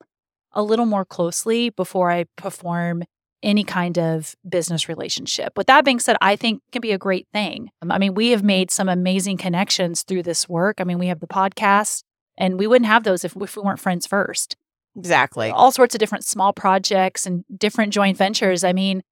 a 0.53 0.63
little 0.63 0.87
more 0.87 1.05
closely 1.05 1.69
before 1.69 2.11
I 2.11 2.25
perform 2.37 3.05
any 3.43 3.63
kind 3.63 3.99
of 3.99 4.35
business 4.49 4.89
relationship. 4.89 5.53
With 5.57 5.67
that 5.67 5.85
being 5.85 6.01
said, 6.01 6.17
I 6.23 6.35
think 6.35 6.63
can 6.73 6.81
be 6.81 6.93
a 6.93 6.99
great 6.99 7.29
thing. 7.33 7.71
Um, 7.83 7.93
I 7.93 7.99
mean, 7.99 8.15
we 8.15 8.31
have 8.31 8.43
made 8.43 8.71
some 8.71 8.89
amazing 8.89 9.37
connections 9.37 10.03
through 10.03 10.23
this 10.23 10.49
work. 10.49 10.81
I 10.81 10.85
mean, 10.85 10.99
we 10.99 11.09
have 11.09 11.21
the 11.21 11.27
podcast 11.27 12.05
and 12.39 12.59
we 12.59 12.67
wouldn't 12.67 12.89
have 12.89 13.05
those 13.05 13.23
if, 13.23 13.37
if 13.37 13.57
we 13.57 13.63
weren't 13.63 13.81
friends 13.81 14.07
first. 14.07 14.57
Exactly. 14.97 15.51
All 15.51 15.73
sorts 15.73 15.95
of 15.95 15.99
different 15.99 16.25
small 16.25 16.53
projects 16.53 17.27
and 17.27 17.45
different 17.57 17.93
joint 17.93 18.17
ventures. 18.17 18.63
I 18.65 18.73
mean, 18.73 19.03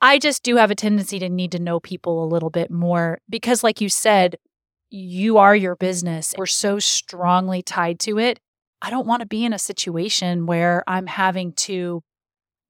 I 0.00 0.18
just 0.18 0.42
do 0.42 0.56
have 0.56 0.70
a 0.70 0.74
tendency 0.74 1.18
to 1.18 1.28
need 1.28 1.52
to 1.52 1.58
know 1.58 1.80
people 1.80 2.24
a 2.24 2.26
little 2.26 2.50
bit 2.50 2.70
more 2.70 3.20
because, 3.28 3.62
like 3.62 3.80
you 3.80 3.88
said, 3.88 4.36
you 4.90 5.38
are 5.38 5.54
your 5.54 5.76
business. 5.76 6.34
We're 6.36 6.46
so 6.46 6.78
strongly 6.78 7.62
tied 7.62 8.00
to 8.00 8.18
it. 8.18 8.40
I 8.82 8.90
don't 8.90 9.06
want 9.06 9.20
to 9.20 9.26
be 9.26 9.44
in 9.44 9.52
a 9.52 9.58
situation 9.58 10.46
where 10.46 10.82
I'm 10.86 11.06
having 11.06 11.52
to 11.52 12.02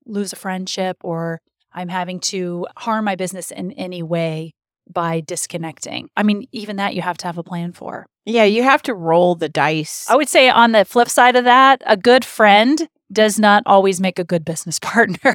lose 0.07 0.33
a 0.33 0.37
friendship 0.37 0.99
or 1.03 1.41
I'm 1.73 1.89
having 1.89 2.19
to 2.21 2.67
harm 2.77 3.05
my 3.05 3.15
business 3.15 3.51
in 3.51 3.73
any 3.73 4.03
way 4.03 4.55
by 4.92 5.20
disconnecting. 5.20 6.09
I 6.16 6.22
mean, 6.22 6.46
even 6.53 6.76
that 6.76 6.94
you 6.94 7.03
have 7.03 7.16
to 7.18 7.26
have 7.26 7.38
a 7.38 7.42
plan 7.42 7.72
for. 7.72 8.07
Yeah, 8.24 8.44
you 8.44 8.62
have 8.62 8.83
to 8.83 8.94
roll 8.94 9.35
the 9.35 9.48
dice. 9.48 10.07
I 10.09 10.16
would 10.16 10.29
say 10.29 10.48
on 10.48 10.72
the 10.72 10.85
flip 10.85 11.09
side 11.09 11.37
of 11.37 11.44
that, 11.44 11.83
a 11.87 11.96
good 11.96 12.24
friend 12.24 12.88
does 13.12 13.38
not 13.38 13.62
always 13.66 14.00
make 14.00 14.18
a 14.18 14.24
good 14.24 14.44
business 14.44 14.79
partner. 14.83 15.35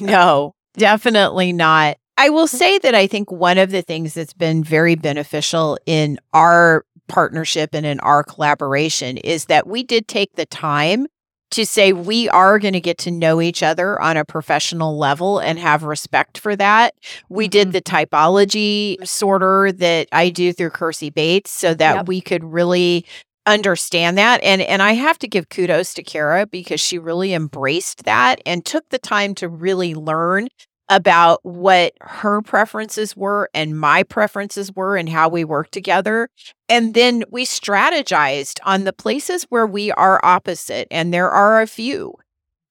no, 0.00 0.54
definitely 0.76 1.52
not. 1.52 1.96
I 2.18 2.28
will 2.28 2.46
say 2.46 2.78
that 2.80 2.94
I 2.94 3.06
think 3.06 3.32
one 3.32 3.56
of 3.56 3.70
the 3.70 3.80
things 3.80 4.12
that's 4.12 4.34
been 4.34 4.62
very 4.62 4.94
beneficial 4.94 5.78
in 5.86 6.18
our 6.34 6.84
partnership 7.08 7.70
and 7.74 7.86
in 7.86 7.98
our 8.00 8.22
collaboration 8.22 9.16
is 9.16 9.46
that 9.46 9.66
we 9.66 9.82
did 9.82 10.06
take 10.06 10.34
the 10.34 10.46
time 10.46 11.06
to 11.50 11.66
say 11.66 11.92
we 11.92 12.28
are 12.28 12.58
going 12.58 12.74
to 12.74 12.80
get 12.80 12.98
to 12.98 13.10
know 13.10 13.40
each 13.40 13.62
other 13.62 14.00
on 14.00 14.16
a 14.16 14.24
professional 14.24 14.96
level 14.96 15.38
and 15.38 15.58
have 15.58 15.82
respect 15.82 16.38
for 16.38 16.54
that. 16.56 16.94
We 17.28 17.44
mm-hmm. 17.44 17.50
did 17.50 17.72
the 17.72 17.82
typology 17.82 19.04
sorter 19.06 19.72
that 19.72 20.08
I 20.12 20.30
do 20.30 20.52
through 20.52 20.70
Keirsey 20.70 21.12
Bates 21.12 21.50
so 21.50 21.74
that 21.74 21.96
yep. 21.96 22.08
we 22.08 22.20
could 22.20 22.44
really 22.44 23.04
understand 23.46 24.18
that 24.18 24.40
and 24.42 24.60
and 24.60 24.82
I 24.82 24.92
have 24.92 25.18
to 25.18 25.26
give 25.26 25.48
kudos 25.48 25.94
to 25.94 26.02
Cara 26.02 26.46
because 26.46 26.78
she 26.78 26.98
really 26.98 27.32
embraced 27.32 28.04
that 28.04 28.40
and 28.44 28.64
took 28.64 28.88
the 28.90 28.98
time 28.98 29.34
to 29.36 29.48
really 29.48 29.94
learn 29.94 30.48
about 30.90 31.38
what 31.44 31.94
her 32.00 32.42
preferences 32.42 33.16
were 33.16 33.48
and 33.54 33.78
my 33.78 34.02
preferences 34.02 34.74
were 34.74 34.96
and 34.96 35.08
how 35.08 35.28
we 35.28 35.44
work 35.44 35.70
together. 35.70 36.28
And 36.68 36.94
then 36.94 37.22
we 37.30 37.46
strategized 37.46 38.58
on 38.64 38.84
the 38.84 38.92
places 38.92 39.44
where 39.44 39.66
we 39.66 39.92
are 39.92 40.20
opposite. 40.24 40.88
And 40.90 41.14
there 41.14 41.30
are 41.30 41.62
a 41.62 41.68
few 41.68 42.14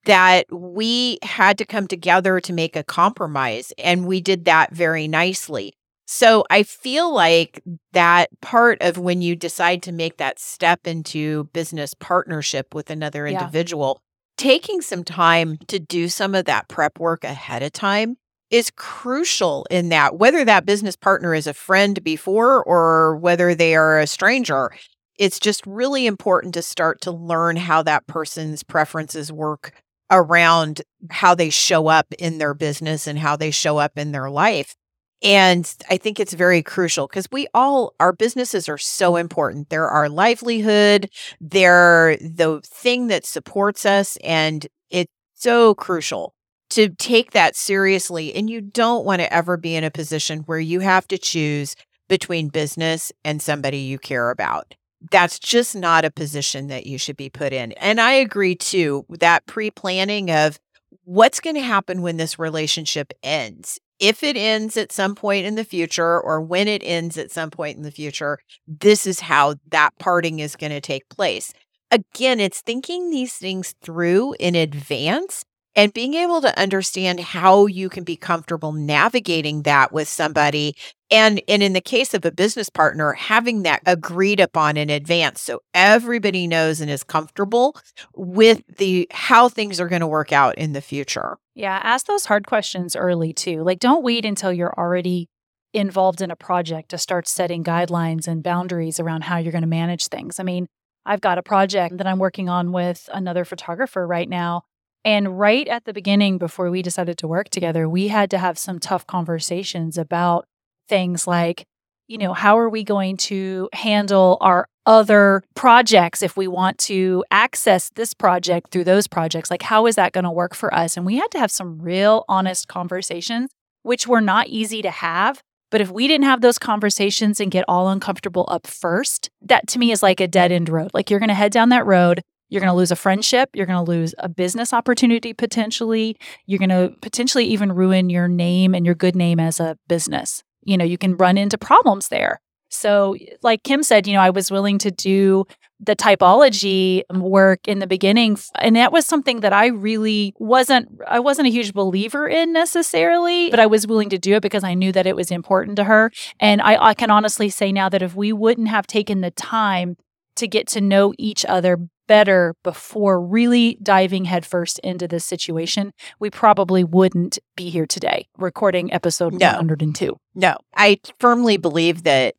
that 0.04 0.46
we 0.52 1.18
had 1.24 1.58
to 1.60 1.66
come 1.66 1.88
together 1.88 2.42
to 2.42 2.54
make 2.54 2.76
a 2.76 2.84
compromise. 2.84 3.72
And 3.78 4.06
we 4.06 4.20
did 4.20 4.46
that 4.46 4.74
very 4.74 5.08
nicely. 5.08 5.74
So 6.06 6.44
I 6.50 6.64
feel 6.64 7.14
like 7.14 7.62
that 7.94 8.30
part 8.42 8.82
of 8.82 8.98
when 8.98 9.22
you 9.22 9.36
decide 9.36 9.84
to 9.84 9.92
make 9.92 10.18
that 10.18 10.40
step 10.40 10.88
into 10.88 11.46
business 11.54 11.94
partnership 11.94 12.74
with 12.74 12.90
another 12.90 13.28
yeah. 13.28 13.40
individual 13.40 14.02
taking 14.40 14.82
some 14.82 15.04
time 15.04 15.58
to 15.68 15.78
do 15.80 16.08
some 16.08 16.34
of 16.34 16.46
that 16.46 16.70
prep 16.70 16.98
work 16.98 17.26
ahead 17.26 17.62
of 17.62 17.74
time 17.74 18.16
is 18.50 18.72
crucial 18.72 19.68
in 19.70 19.90
that, 19.90 20.18
whether 20.18 20.46
that 20.46 20.66
business 20.66 20.96
partner 20.96 21.36
is 21.36 21.46
a 21.46 21.54
friend 21.54 22.02
before 22.06 22.64
or 22.64 23.18
whether 23.18 23.54
they 23.54 23.76
are 23.76 24.00
a 24.00 24.08
stranger. 24.08 24.72
It's 25.20 25.40
just 25.40 25.68
really 25.68 26.08
important 26.08 26.54
to 26.54 26.62
start 26.62 27.02
to 27.02 27.12
learn 27.12 27.58
how 27.58 27.84
that 27.84 28.08
person's 28.08 28.64
preferences 28.64 29.30
work 29.30 29.74
around 30.10 30.82
how 31.12 31.36
they 31.36 31.50
show 31.50 31.88
up 31.88 32.08
in 32.18 32.38
their 32.38 32.54
business 32.54 33.08
and 33.08 33.20
how 33.20 33.36
they 33.36 33.52
show 33.52 33.78
up 33.78 33.98
in 33.98 34.14
their 34.14 34.30
life. 34.30 34.74
And 35.22 35.72
I 35.90 35.98
think 35.98 36.20
it's 36.20 36.34
very 36.34 36.64
crucial 36.64 37.08
because 37.08 37.28
we 37.32 37.48
all, 37.54 37.94
our 38.00 38.14
businesses 38.14 38.70
are 38.70 38.78
so 38.78 39.18
important. 39.18 39.70
They're 39.70 39.90
our 39.90 40.08
livelihood, 40.08 41.10
they're 41.42 42.18
the 42.18 42.62
thing 42.64 43.08
that 43.08 43.26
supports 43.26 43.86
us. 43.86 44.18
And 44.24 44.66
it's 44.90 45.12
so 45.36 45.76
crucial 45.76 46.34
to 46.72 46.90
take 46.90 47.32
that 47.32 47.56
seriously. 47.56 48.34
And 48.34 48.50
you 48.50 48.62
don't 48.62 49.06
want 49.06 49.22
to 49.22 49.34
ever 49.34 49.58
be 49.58 49.76
in 49.76 49.84
a 49.84 49.92
position 49.92 50.40
where 50.42 50.60
you 50.60 50.80
have 50.80 51.08
to 51.10 51.18
choose 51.18 51.76
between 52.08 52.48
business 52.48 53.12
and 53.26 53.42
somebody 53.42 53.80
you 53.80 54.00
care 54.00 54.30
about. 54.30 54.74
That's 55.12 55.40
just 55.40 55.76
not 55.76 56.06
a 56.06 56.12
position 56.12 56.68
that 56.68 56.86
you 56.86 56.98
should 56.98 57.18
be 57.18 57.30
put 57.30 57.54
in. 57.54 57.72
And 57.74 58.00
I 58.02 58.14
agree 58.14 58.56
too, 58.56 59.06
that 59.10 59.46
pre 59.46 59.72
planning 59.72 60.32
of 60.32 60.60
what's 61.04 61.40
going 61.40 61.56
to 61.56 61.62
happen 61.62 62.02
when 62.02 62.18
this 62.18 62.38
relationship 62.38 63.14
ends 63.24 63.80
if 64.00 64.24
it 64.24 64.38
ends 64.38 64.78
at 64.78 64.92
some 64.92 65.16
point 65.16 65.46
in 65.46 65.56
the 65.56 65.64
future 65.64 66.20
or 66.20 66.42
when 66.42 66.68
it 66.68 66.82
ends 66.84 67.18
at 67.18 67.32
some 67.32 67.50
point 67.52 67.78
in 67.78 67.84
the 67.84 67.92
future, 67.92 68.40
this 68.68 69.06
is 69.06 69.20
how 69.20 69.56
that 69.72 69.92
parting 70.00 70.40
is 70.40 70.56
going 70.56 70.72
to 70.72 70.82
take 70.82 71.08
place. 71.10 71.54
Again, 71.92 72.40
it's 72.40 72.62
thinking 72.62 73.10
these 73.10 73.34
things 73.36 73.76
through 73.82 74.36
in 74.40 74.56
advance 74.56 75.44
and 75.76 75.94
being 75.94 76.14
able 76.14 76.42
to 76.42 76.60
understand 76.60 77.20
how 77.20 77.66
you 77.66 77.90
can 77.90 78.04
be 78.04 78.16
comfortable 78.16 78.72
navigating 78.72 79.64
that 79.64 79.92
with 79.92 80.08
somebody 80.08 80.76
and 81.12 81.42
and 81.48 81.64
in 81.64 81.74
the 81.74 81.82
case 81.82 82.14
of 82.14 82.26
a 82.26 82.32
business 82.32 82.70
partner 82.70 83.14
having 83.14 83.64
that 83.64 83.82
agreed 83.86 84.40
upon 84.40 84.78
in 84.78 84.90
advance 84.90 85.42
so 85.42 85.60
everybody 85.74 86.48
knows 86.48 86.82
and 86.82 86.90
is 86.90 87.04
comfortable 87.04 87.76
with 88.16 88.62
the 88.78 89.08
how 89.12 89.50
things 89.50 89.80
are 89.80 89.88
going 89.88 90.02
to 90.02 90.08
work 90.08 90.32
out 90.32 90.58
in 90.58 90.74
the 90.74 90.82
future. 90.82 91.38
Yeah 91.56 91.80
ask 91.84 92.06
those 92.06 92.26
hard 92.26 92.48
questions 92.48 92.96
early 92.96 93.34
too 93.34 93.64
like 93.64 93.80
don't 93.80 94.04
wait 94.04 94.26
until 94.26 94.52
you're 94.54 94.78
already 94.78 95.30
involved 95.74 96.22
in 96.22 96.32
a 96.32 96.36
project 96.36 96.90
to 96.90 96.98
start 96.98 97.28
setting 97.28 97.64
guidelines 97.64 98.28
and 98.28 98.42
boundaries 98.42 99.00
around 99.00 99.24
how 99.24 99.38
you're 99.38 99.52
going 99.52 99.62
to 99.62 99.68
manage 99.68 100.08
things. 100.08 100.40
I 100.40 100.44
mean 100.44 100.68
i've 101.06 101.22
got 101.22 101.38
a 101.38 101.44
project 101.44 101.98
that 101.98 102.06
i'm 102.06 102.20
working 102.20 102.50
on 102.50 102.72
with 102.72 103.10
another 103.14 103.46
photographer 103.46 104.06
right 104.06 104.28
now 104.28 104.64
and 105.06 105.40
right 105.40 105.68
at 105.68 105.86
the 105.86 105.94
beginning, 105.94 106.38
before 106.38 106.70
we 106.70 106.82
decided 106.82 107.18
to 107.20 107.28
work 107.28 107.50
together, 107.50 107.88
we 107.88 108.10
had 108.10 108.30
to 108.32 108.38
have 108.38 108.58
some 108.58 108.80
tough 108.80 109.08
conversations 109.08 109.98
about 109.98 110.46
things 110.88 111.26
like, 111.26 111.66
you 112.08 112.18
know, 112.18 112.34
how 112.34 112.58
are 112.58 112.70
we 112.70 112.84
going 112.84 113.16
to 113.16 113.70
handle 113.72 114.38
our 114.42 114.68
other 114.86 115.44
projects 115.56 116.24
if 116.24 116.36
we 116.36 116.48
want 116.48 116.78
to 116.80 117.24
access 117.30 117.92
this 117.96 118.14
project 118.14 118.72
through 118.72 118.84
those 118.84 119.08
projects? 119.08 119.52
Like, 119.52 119.62
how 119.62 119.86
is 119.86 119.96
that 119.96 120.12
going 120.12 120.24
to 120.24 120.32
work 120.32 120.56
for 120.56 120.74
us? 120.74 120.98
And 120.98 121.06
we 121.06 121.18
had 121.18 121.32
to 121.32 121.40
have 121.40 121.52
some 121.52 121.80
real 121.80 122.26
honest 122.28 122.68
conversations, 122.68 123.52
which 123.84 124.08
were 124.08 124.22
not 124.22 124.48
easy 124.48 124.82
to 124.82 124.92
have. 124.92 125.42
But 125.72 125.82
if 125.82 125.92
we 125.92 126.08
didn't 126.08 126.26
have 126.26 126.42
those 126.42 126.58
conversations 126.58 127.40
and 127.40 127.52
get 127.52 127.64
all 127.68 127.90
uncomfortable 127.90 128.46
up 128.50 128.66
first, 128.66 129.30
that 129.44 129.68
to 129.68 129.80
me 129.80 129.92
is 129.92 130.02
like 130.02 130.20
a 130.20 130.28
dead 130.28 130.52
end 130.52 130.68
road. 130.68 130.90
Like, 130.94 131.12
you're 131.12 131.20
going 131.20 131.30
to 131.30 131.36
head 131.36 131.52
down 131.52 131.70
that 131.70 131.86
road 131.86 132.24
you're 132.50 132.62
going 132.62 132.72
to 132.72 132.78
lose 132.78 132.92
a 132.92 132.96
friendship. 132.96 133.50
You're 133.54 133.66
going 133.66 133.84
to 133.84 133.92
lose 133.92 134.14
a 134.18 134.28
business 134.28 134.74
opportunity 134.74 135.34
potentially. 135.34 136.18
You're 136.46 136.60
going 136.60 136.70
to 136.70 136.94
potentially 137.02 137.46
even 137.46 137.72
ruin 137.72 138.10
your 138.10 138.28
name 138.28 138.74
and 138.74 138.86
your 138.86 138.96
good 138.96 139.16
name 139.16 139.40
as 139.40 139.60
a 139.60 139.78
business. 139.88 140.44
You 140.64 140.78
know, 140.78 140.86
you 140.86 140.98
can 140.98 141.16
run 141.16 141.38
into 141.38 141.58
problems 141.58 142.10
there. 142.10 142.42
So, 142.72 143.16
like 143.42 143.64
Kim 143.64 143.82
said, 143.82 144.06
you 144.06 144.14
know, 144.14 144.22
I 144.22 144.30
was 144.30 144.52
willing 144.52 144.78
to 144.80 144.92
do 144.92 145.46
the 145.80 145.96
typology 145.96 147.04
work 147.10 147.68
in 147.68 147.80
the 147.80 147.88
beginning 147.88 148.38
and 148.60 148.76
that 148.76 148.92
was 148.92 149.06
something 149.06 149.40
that 149.40 149.54
I 149.54 149.68
really 149.68 150.34
wasn't 150.38 150.90
I 151.08 151.20
wasn't 151.22 151.48
a 151.48 151.52
huge 151.52 151.74
believer 151.74 152.28
in 152.28 152.52
necessarily 152.52 153.50
but 153.50 153.62
I 153.62 153.66
was 153.66 153.88
willing 153.88 154.10
to 154.10 154.18
do 154.18 154.36
it 154.36 154.42
because 154.42 154.66
I 154.66 154.74
knew 154.74 154.92
that 154.92 155.08
it 155.08 155.16
was 155.16 155.32
important 155.32 155.78
to 155.78 155.86
her 155.86 156.12
and 156.38 156.62
I, 156.62 156.88
I 156.88 156.94
can 156.94 157.10
honestly 157.10 157.50
say 157.50 157.72
now 157.72 157.88
that 157.88 158.02
if 158.02 158.14
we 158.14 158.34
wouldn't 158.34 158.68
have 158.68 158.88
taken 158.88 159.22
the 159.22 159.32
time 159.32 159.96
to 160.36 160.48
get 160.48 160.68
to 160.68 160.82
know 160.82 161.14
each 161.18 161.46
other 161.46 161.78
better 162.10 162.56
before 162.64 163.22
really 163.22 163.78
diving 163.84 164.26
headfirst 164.26 164.80
into 164.80 165.08
this 165.08 165.24
situation, 165.24 165.94
we 166.20 166.30
probably 166.30 166.84
wouldn't 166.84 167.38
be 167.56 167.70
here 167.70 167.86
today 167.86 168.28
recording 168.38 168.92
episode 168.92 169.34
no. 169.34 169.46
102. 169.46 170.18
No, 170.34 170.58
I 170.76 171.00
firmly 171.20 171.56
believe 171.56 172.04
that 172.04 172.34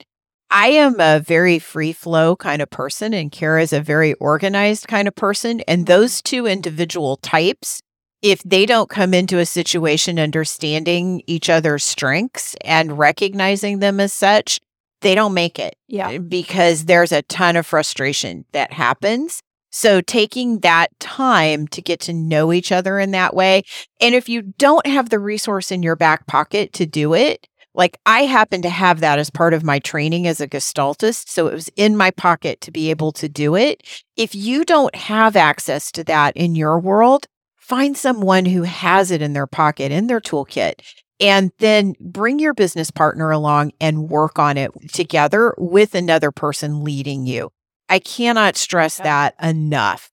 I 0.50 0.70
am 0.70 0.98
a 0.98 1.20
very 1.20 1.60
free 1.60 1.92
flow 1.92 2.34
kind 2.34 2.60
of 2.60 2.68
person, 2.68 3.14
and 3.14 3.30
Cara 3.30 3.62
is 3.62 3.72
a 3.72 3.80
very 3.80 4.14
organized 4.14 4.88
kind 4.88 5.06
of 5.06 5.14
person. 5.14 5.60
And 5.60 5.86
those 5.86 6.20
two 6.20 6.46
individual 6.46 7.16
types, 7.18 7.80
if 8.20 8.42
they 8.42 8.66
don't 8.66 8.90
come 8.90 9.14
into 9.14 9.38
a 9.38 9.46
situation 9.46 10.18
understanding 10.18 11.22
each 11.28 11.48
other's 11.48 11.84
strengths 11.84 12.56
and 12.64 12.98
recognizing 12.98 13.78
them 13.78 14.00
as 14.00 14.12
such, 14.12 14.58
they 15.02 15.14
don't 15.14 15.34
make 15.34 15.60
it. 15.60 15.76
Yeah. 15.86 16.18
Because 16.18 16.86
there's 16.86 17.12
a 17.12 17.22
ton 17.22 17.54
of 17.56 17.64
frustration 17.64 18.44
that 18.50 18.72
happens. 18.72 19.40
So 19.70 20.00
taking 20.00 20.60
that 20.60 20.88
time 21.00 21.68
to 21.68 21.80
get 21.80 22.00
to 22.00 22.12
know 22.12 22.52
each 22.52 22.72
other 22.72 22.98
in 22.98 23.12
that 23.12 23.34
way. 23.34 23.62
And 24.00 24.14
if 24.14 24.28
you 24.28 24.42
don't 24.58 24.86
have 24.86 25.10
the 25.10 25.18
resource 25.18 25.70
in 25.70 25.82
your 25.82 25.96
back 25.96 26.26
pocket 26.26 26.72
to 26.74 26.86
do 26.86 27.14
it, 27.14 27.46
like 27.74 27.98
I 28.04 28.22
happen 28.22 28.62
to 28.62 28.70
have 28.70 29.00
that 29.00 29.18
as 29.18 29.30
part 29.30 29.54
of 29.54 29.62
my 29.62 29.78
training 29.78 30.26
as 30.26 30.40
a 30.40 30.48
gestaltist. 30.48 31.28
So 31.28 31.46
it 31.46 31.54
was 31.54 31.70
in 31.76 31.96
my 31.96 32.10
pocket 32.10 32.60
to 32.62 32.70
be 32.70 32.90
able 32.90 33.12
to 33.12 33.28
do 33.28 33.54
it. 33.54 33.82
If 34.16 34.34
you 34.34 34.64
don't 34.64 34.94
have 34.94 35.36
access 35.36 35.92
to 35.92 36.04
that 36.04 36.36
in 36.36 36.56
your 36.56 36.80
world, 36.80 37.26
find 37.56 37.96
someone 37.96 38.46
who 38.46 38.64
has 38.64 39.12
it 39.12 39.22
in 39.22 39.32
their 39.32 39.46
pocket, 39.46 39.92
in 39.92 40.08
their 40.08 40.20
toolkit, 40.20 40.80
and 41.20 41.52
then 41.58 41.94
bring 42.00 42.38
your 42.40 42.54
business 42.54 42.90
partner 42.90 43.30
along 43.30 43.72
and 43.80 44.10
work 44.10 44.38
on 44.38 44.56
it 44.56 44.72
together 44.92 45.54
with 45.56 45.94
another 45.94 46.32
person 46.32 46.82
leading 46.82 47.26
you. 47.26 47.52
I 47.90 47.98
cannot 47.98 48.56
stress 48.56 48.98
that 48.98 49.34
enough. 49.42 50.10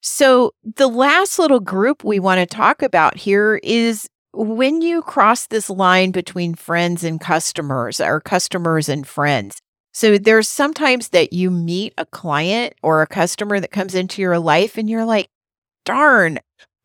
So, 0.00 0.54
the 0.76 0.88
last 0.88 1.38
little 1.38 1.60
group 1.60 2.02
we 2.02 2.18
want 2.18 2.40
to 2.40 2.46
talk 2.46 2.82
about 2.82 3.18
here 3.18 3.60
is 3.62 4.08
when 4.32 4.80
you 4.80 5.02
cross 5.02 5.46
this 5.46 5.68
line 5.68 6.10
between 6.10 6.54
friends 6.54 7.04
and 7.04 7.20
customers 7.20 8.00
or 8.00 8.20
customers 8.20 8.88
and 8.88 9.06
friends. 9.06 9.60
So, 9.92 10.16
there's 10.16 10.48
sometimes 10.48 11.10
that 11.10 11.34
you 11.34 11.50
meet 11.50 11.92
a 11.98 12.06
client 12.06 12.74
or 12.82 13.02
a 13.02 13.06
customer 13.06 13.60
that 13.60 13.72
comes 13.72 13.94
into 13.94 14.22
your 14.22 14.38
life 14.38 14.78
and 14.78 14.88
you're 14.88 15.04
like, 15.04 15.28
darn, 15.84 16.38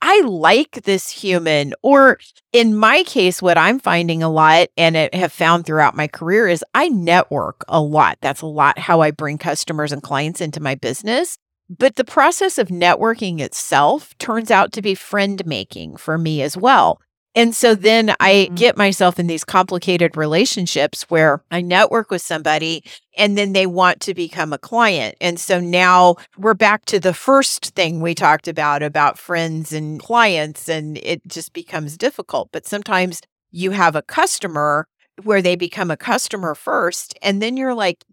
I 0.06 0.20
like 0.26 0.84
this 0.84 1.10
human. 1.10 1.74
Or 1.82 2.20
in 2.52 2.76
my 2.76 3.04
case, 3.04 3.42
what 3.42 3.58
I'm 3.58 3.80
finding 3.80 4.22
a 4.22 4.30
lot 4.30 4.68
and 4.76 4.98
I 4.98 5.10
have 5.14 5.32
found 5.32 5.66
throughout 5.66 5.96
my 5.96 6.10
career 6.10 6.50
is 6.50 6.64
I 6.76 6.90
network 6.90 7.64
a 7.70 7.80
lot. 7.80 8.18
That's 8.20 8.42
a 8.42 8.46
lot 8.46 8.78
how 8.78 9.00
I 9.00 9.12
bring 9.12 9.38
customers 9.38 9.94
and 9.94 10.04
clients 10.04 10.42
into 10.42 10.60
my 10.60 10.76
business. 10.76 11.38
But 11.70 11.96
the 11.96 12.04
process 12.04 12.58
of 12.58 12.68
networking 12.68 13.40
itself 13.40 14.14
turns 14.18 14.52
out 14.52 14.74
to 14.74 14.82
be 14.82 14.94
friend 14.94 15.42
making 15.46 15.96
for 15.96 16.18
me 16.18 16.42
as 16.42 16.58
well. 16.58 17.00
And 17.36 17.56
so 17.56 17.74
then 17.74 18.14
I 18.20 18.32
mm-hmm. 18.34 18.56
get 18.56 18.78
myself 18.78 19.20
in 19.20 19.28
these 19.28 19.44
complicated 19.44 20.16
relationships 20.16 21.04
where 21.10 21.44
I 21.50 21.62
network 21.62 22.12
with 22.12 22.22
somebody 22.22 22.84
and 23.18 23.38
then 23.38 23.54
they 23.54 23.66
want 23.66 24.02
to 24.02 24.14
become 24.14 24.54
a 24.54 24.58
client. 24.58 25.16
And 25.20 25.40
so 25.40 25.60
now 25.60 26.16
we're 26.38 26.54
back 26.54 26.86
to 26.86 27.00
the 27.00 27.14
first 27.14 27.74
thing 27.76 28.02
we 28.02 28.16
talked 28.16 28.48
about 28.48 28.84
about 28.84 29.20
friends 29.20 29.72
and 29.74 30.00
clients, 30.00 30.68
and 30.68 30.98
it 30.98 31.28
just 31.28 31.54
becomes 31.54 31.98
difficult. 31.98 32.50
But 32.52 32.66
sometimes 32.66 33.22
you 33.52 33.72
have 33.72 33.96
a 33.96 34.02
customer 34.02 34.88
where 35.24 35.42
they 35.42 35.56
become 35.56 35.92
a 35.92 35.98
customer 35.98 36.56
first, 36.56 37.18
and 37.22 37.42
then 37.42 37.56
you're 37.56 37.76
like, 37.76 38.04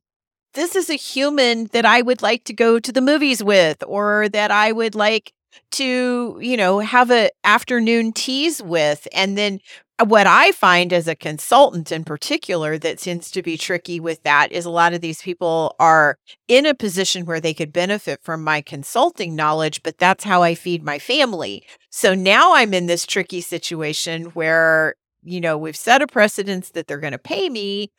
this 0.53 0.77
is 0.77 0.91
a 0.91 0.95
human 0.95 1.67
that 1.73 1.87
I 1.87 2.03
would 2.03 2.23
like 2.23 2.45
to 2.45 2.53
go 2.53 2.79
to 2.79 2.93
the 2.93 3.01
movies 3.01 3.43
with, 3.43 3.83
or 3.87 4.29
that 4.31 4.51
I 4.51 4.73
would 4.73 4.95
like 4.95 5.33
to, 5.73 6.39
you 6.41 6.57
know, 6.57 6.81
have 6.81 7.11
a 7.11 7.31
afternoon 7.45 8.13
teas 8.13 8.63
with. 8.63 9.07
And 9.13 9.37
then 9.39 9.61
uh, 9.99 10.05
what 10.05 10.27
I 10.27 10.53
find 10.53 10.93
as 10.93 11.07
a 11.09 11.15
consultant 11.15 11.93
in 11.93 12.05
particular 12.05 12.79
that 12.79 13.01
seems 13.01 13.31
to 13.33 13.43
be 13.43 13.57
tricky 13.57 14.01
with 14.01 14.23
that 14.23 14.53
is 14.53 14.65
a 14.65 14.71
lot 14.71 14.95
of 14.95 15.01
these 15.01 15.23
people 15.23 15.75
are 15.79 16.17
in 16.49 16.67
a 16.67 16.75
position 16.75 17.27
where 17.27 17.41
they 17.41 17.55
could 17.55 17.73
benefit 17.73 18.21
from 18.23 18.43
my 18.43 18.61
consulting 18.61 19.37
knowledge, 19.37 19.83
but 19.83 19.99
that's 19.99 20.25
how 20.25 20.43
I 20.43 20.55
feed 20.55 20.83
my 20.83 20.99
family. 20.99 21.65
So 21.91 22.15
now 22.15 22.55
I'm 22.55 22.75
in 22.75 22.87
this 22.87 23.07
tricky 23.07 23.41
situation 23.41 24.27
where 24.27 24.95
you 25.23 25.41
know, 25.41 25.59
we've 25.59 25.77
set 25.77 26.03
a 26.03 26.07
precedence 26.07 26.71
that 26.71 26.87
they're 26.87 26.99
going 26.99 27.13
to 27.13 27.19
pay 27.19 27.49
me, 27.49 27.91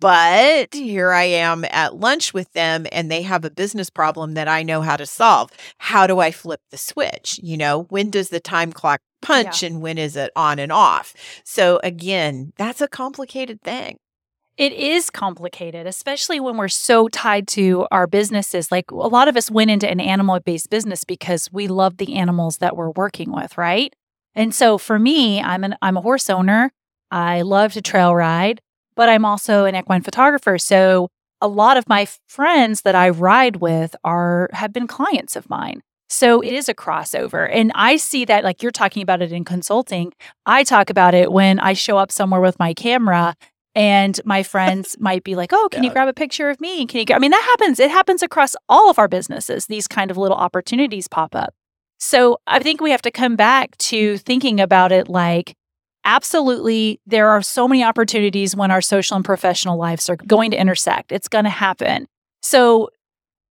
but 0.00 0.70
mm. 0.70 0.84
here 0.84 1.12
I 1.12 1.24
am 1.24 1.64
at 1.70 1.96
lunch 1.96 2.32
with 2.32 2.52
them 2.52 2.86
and 2.92 3.10
they 3.10 3.22
have 3.22 3.44
a 3.44 3.50
business 3.50 3.90
problem 3.90 4.34
that 4.34 4.48
I 4.48 4.62
know 4.62 4.82
how 4.82 4.96
to 4.96 5.06
solve. 5.06 5.50
How 5.78 6.06
do 6.06 6.20
I 6.20 6.30
flip 6.30 6.60
the 6.70 6.78
switch? 6.78 7.40
You 7.42 7.56
know, 7.56 7.82
when 7.84 8.10
does 8.10 8.28
the 8.28 8.40
time 8.40 8.72
clock 8.72 9.00
punch 9.22 9.62
yeah. 9.62 9.68
and 9.68 9.82
when 9.82 9.98
is 9.98 10.16
it 10.16 10.30
on 10.36 10.58
and 10.58 10.72
off? 10.72 11.14
So 11.44 11.80
again, 11.82 12.52
that's 12.56 12.80
a 12.80 12.88
complicated 12.88 13.62
thing. 13.62 13.98
It 14.56 14.72
is 14.72 15.08
complicated, 15.08 15.86
especially 15.86 16.40
when 16.40 16.56
we're 16.56 16.66
so 16.66 17.06
tied 17.06 17.46
to 17.48 17.86
our 17.92 18.08
businesses. 18.08 18.72
Like 18.72 18.90
a 18.90 18.94
lot 18.94 19.28
of 19.28 19.36
us 19.36 19.52
went 19.52 19.70
into 19.70 19.88
an 19.88 20.00
animal 20.00 20.40
based 20.40 20.68
business 20.68 21.04
because 21.04 21.48
we 21.52 21.68
love 21.68 21.98
the 21.98 22.16
animals 22.16 22.58
that 22.58 22.76
we're 22.76 22.90
working 22.90 23.32
with, 23.32 23.56
right? 23.56 23.94
And 24.34 24.52
so 24.52 24.76
for 24.76 24.98
me, 24.98 25.40
I'm 25.40 25.62
an 25.62 25.76
I'm 25.80 25.96
a 25.96 26.00
horse 26.00 26.28
owner. 26.28 26.72
I 27.10 27.42
love 27.42 27.72
to 27.74 27.82
trail 27.82 28.14
ride 28.14 28.60
but 28.98 29.08
I'm 29.08 29.24
also 29.24 29.64
an 29.64 29.76
equine 29.76 30.02
photographer. 30.02 30.58
So 30.58 31.08
a 31.40 31.46
lot 31.46 31.76
of 31.76 31.88
my 31.88 32.08
friends 32.26 32.80
that 32.82 32.96
I 32.96 33.10
ride 33.10 33.58
with 33.58 33.94
are 34.02 34.50
have 34.52 34.72
been 34.72 34.88
clients 34.88 35.36
of 35.36 35.48
mine. 35.48 35.82
So 36.08 36.40
it 36.40 36.52
is 36.52 36.68
a 36.68 36.74
crossover. 36.74 37.48
And 37.48 37.70
I 37.76 37.96
see 37.96 38.24
that 38.24 38.42
like 38.42 38.60
you're 38.60 38.72
talking 38.72 39.04
about 39.04 39.22
it 39.22 39.30
in 39.30 39.44
consulting. 39.44 40.12
I 40.46 40.64
talk 40.64 40.90
about 40.90 41.14
it 41.14 41.30
when 41.30 41.60
I 41.60 41.74
show 41.74 41.96
up 41.96 42.10
somewhere 42.10 42.40
with 42.40 42.58
my 42.58 42.74
camera 42.74 43.36
and 43.72 44.20
my 44.24 44.42
friends 44.54 44.96
might 44.98 45.22
be 45.22 45.36
like, 45.36 45.52
"Oh, 45.52 45.68
can 45.70 45.84
you 45.84 45.92
grab 45.92 46.08
a 46.08 46.12
picture 46.12 46.50
of 46.50 46.60
me? 46.60 46.84
Can 46.84 46.98
you?" 46.98 47.14
I 47.14 47.20
mean, 47.20 47.30
that 47.30 47.56
happens. 47.56 47.78
It 47.78 47.92
happens 47.92 48.24
across 48.24 48.56
all 48.68 48.90
of 48.90 48.98
our 48.98 49.06
businesses. 49.06 49.66
These 49.66 49.86
kind 49.86 50.10
of 50.10 50.16
little 50.16 50.36
opportunities 50.36 51.06
pop 51.06 51.36
up. 51.36 51.54
So 52.00 52.40
I 52.48 52.58
think 52.58 52.80
we 52.80 52.90
have 52.90 53.02
to 53.02 53.12
come 53.12 53.36
back 53.36 53.76
to 53.78 54.18
thinking 54.18 54.60
about 54.60 54.90
it 54.90 55.08
like 55.08 55.54
absolutely, 56.08 57.00
there 57.06 57.28
are 57.28 57.42
so 57.42 57.68
many 57.68 57.84
opportunities 57.84 58.56
when 58.56 58.70
our 58.70 58.80
social 58.80 59.14
and 59.14 59.24
professional 59.24 59.76
lives 59.76 60.08
are 60.08 60.16
going 60.16 60.50
to 60.50 60.56
intersect. 60.56 61.12
It's 61.12 61.28
going 61.28 61.44
to 61.44 61.50
happen. 61.50 62.06
So, 62.40 62.88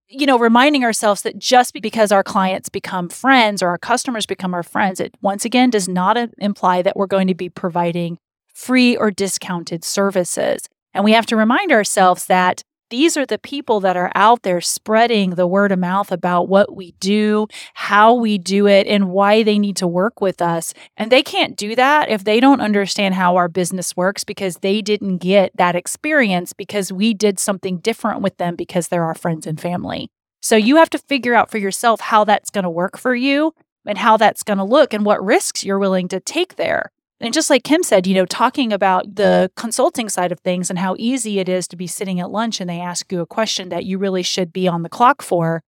you 0.10 0.26
know, 0.26 0.40
reminding 0.40 0.84
ourselves 0.84 1.22
that 1.22 1.38
just 1.38 1.72
because 1.72 2.12
our 2.12 2.24
clients 2.24 2.68
become 2.68 3.10
friends 3.10 3.62
or 3.62 3.70
our 3.70 3.78
customers 3.78 4.26
become 4.26 4.56
our 4.56 4.64
friends, 4.64 5.00
it 5.00 5.14
once 5.22 5.46
again 5.46 5.70
does 5.70 5.88
not 5.88 6.18
uh, 6.18 6.28
imply 6.40 6.82
that 6.82 6.98
we're 6.98 7.06
going 7.06 7.28
to 7.28 7.36
be 7.36 7.48
providing 7.48 8.18
free 8.52 8.98
or 8.98 9.12
discounted 9.12 9.84
services. 9.84 10.62
And 10.96 11.06
we 11.06 11.12
have 11.12 11.28
to 11.28 11.36
remind 11.36 11.72
ourselves 11.72 12.26
that 12.26 12.64
these 12.90 13.18
are 13.18 13.26
the 13.26 13.38
people 13.38 13.80
that 13.82 13.98
are 13.98 14.12
out 14.16 14.44
there 14.44 14.62
spreading 14.62 15.32
the 15.32 15.48
word 15.48 15.72
of 15.72 15.80
mouth 15.80 16.12
about 16.12 16.48
what 16.48 16.76
we 16.76 16.92
do, 17.00 17.48
how 17.74 18.14
we 18.14 18.38
do 18.38 18.68
it, 18.68 18.88
and 18.88 19.10
why 19.10 19.44
they 19.44 19.60
need 19.60 19.76
to 19.78 19.88
work 19.88 20.22
with 20.22 20.42
us. 20.42 20.74
And 20.96 21.12
they 21.12 21.22
can't 21.22 21.58
do 21.58 21.76
that 21.76 22.10
if 22.10 22.24
they 22.24 22.40
don't 22.40 22.62
understand 22.62 23.16
how 23.16 23.36
our 23.36 23.48
business 23.50 23.96
works 23.96 24.24
because 24.24 24.58
they 24.58 24.82
didn't 24.82 25.18
get 25.18 25.52
that 25.58 25.76
experience 25.76 26.54
because 26.54 26.92
we 26.92 27.14
did 27.14 27.40
something 27.40 27.78
different 27.80 28.22
with 28.22 28.38
them 28.38 28.56
because 28.56 28.88
they're 28.88 29.04
our 29.04 29.16
friends 29.16 29.46
and 29.46 29.60
family. 29.60 30.10
So 30.42 30.56
you 30.56 30.78
have 30.78 30.90
to 30.92 30.98
figure 30.98 31.34
out 31.34 31.52
for 31.52 31.58
yourself 31.58 32.00
how 32.00 32.24
that's 32.24 32.50
going 32.50 32.64
to 32.64 32.70
work 32.70 32.98
for 32.98 33.16
you 33.16 33.54
and 33.86 33.98
how 33.98 34.18
that's 34.18 34.44
going 34.44 34.58
to 34.58 34.64
look 34.64 34.94
and 34.94 35.06
what 35.06 35.24
risks 35.24 35.64
you're 35.64 35.80
willing 35.80 36.08
to 36.10 36.20
take 36.20 36.56
there. 36.56 36.92
And 37.20 37.34
just 37.34 37.50
like 37.50 37.64
Kim 37.64 37.82
said, 37.82 38.06
you 38.06 38.14
know, 38.14 38.26
talking 38.26 38.72
about 38.72 39.16
the 39.16 39.52
consulting 39.56 40.08
side 40.08 40.32
of 40.32 40.40
things 40.42 40.70
and 40.70 40.78
how 40.78 40.96
easy 41.00 41.40
it 41.40 41.50
is 41.50 41.68
to 41.70 41.76
be 41.76 41.88
sitting 41.88 42.20
at 42.20 42.30
lunch 42.30 42.62
and 42.62 42.70
they 42.70 42.80
ask 42.80 43.12
you 43.12 43.22
a 43.22 43.26
question 43.26 43.70
that 43.70 43.86
you 43.86 43.98
really 43.98 44.22
should 44.22 44.54
be 44.54 44.68
on 44.68 44.84
the 44.84 44.90
clock 44.90 45.22
for, 45.24 45.64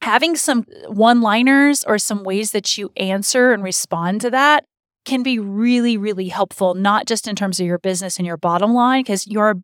having 0.00 0.34
some 0.36 0.64
one 0.88 1.20
liners 1.20 1.84
or 1.84 1.98
some 1.98 2.24
ways 2.24 2.52
that 2.52 2.78
you 2.78 2.90
answer 2.96 3.52
and 3.52 3.62
respond 3.62 4.20
to 4.22 4.30
that 4.30 4.64
can 5.04 5.22
be 5.22 5.38
really, 5.38 5.98
really 5.98 6.28
helpful, 6.28 6.74
not 6.74 7.06
just 7.06 7.28
in 7.28 7.36
terms 7.36 7.60
of 7.60 7.66
your 7.66 7.78
business 7.78 8.16
and 8.16 8.26
your 8.26 8.38
bottom 8.38 8.72
line, 8.72 9.02
because 9.02 9.26
you're 9.26 9.56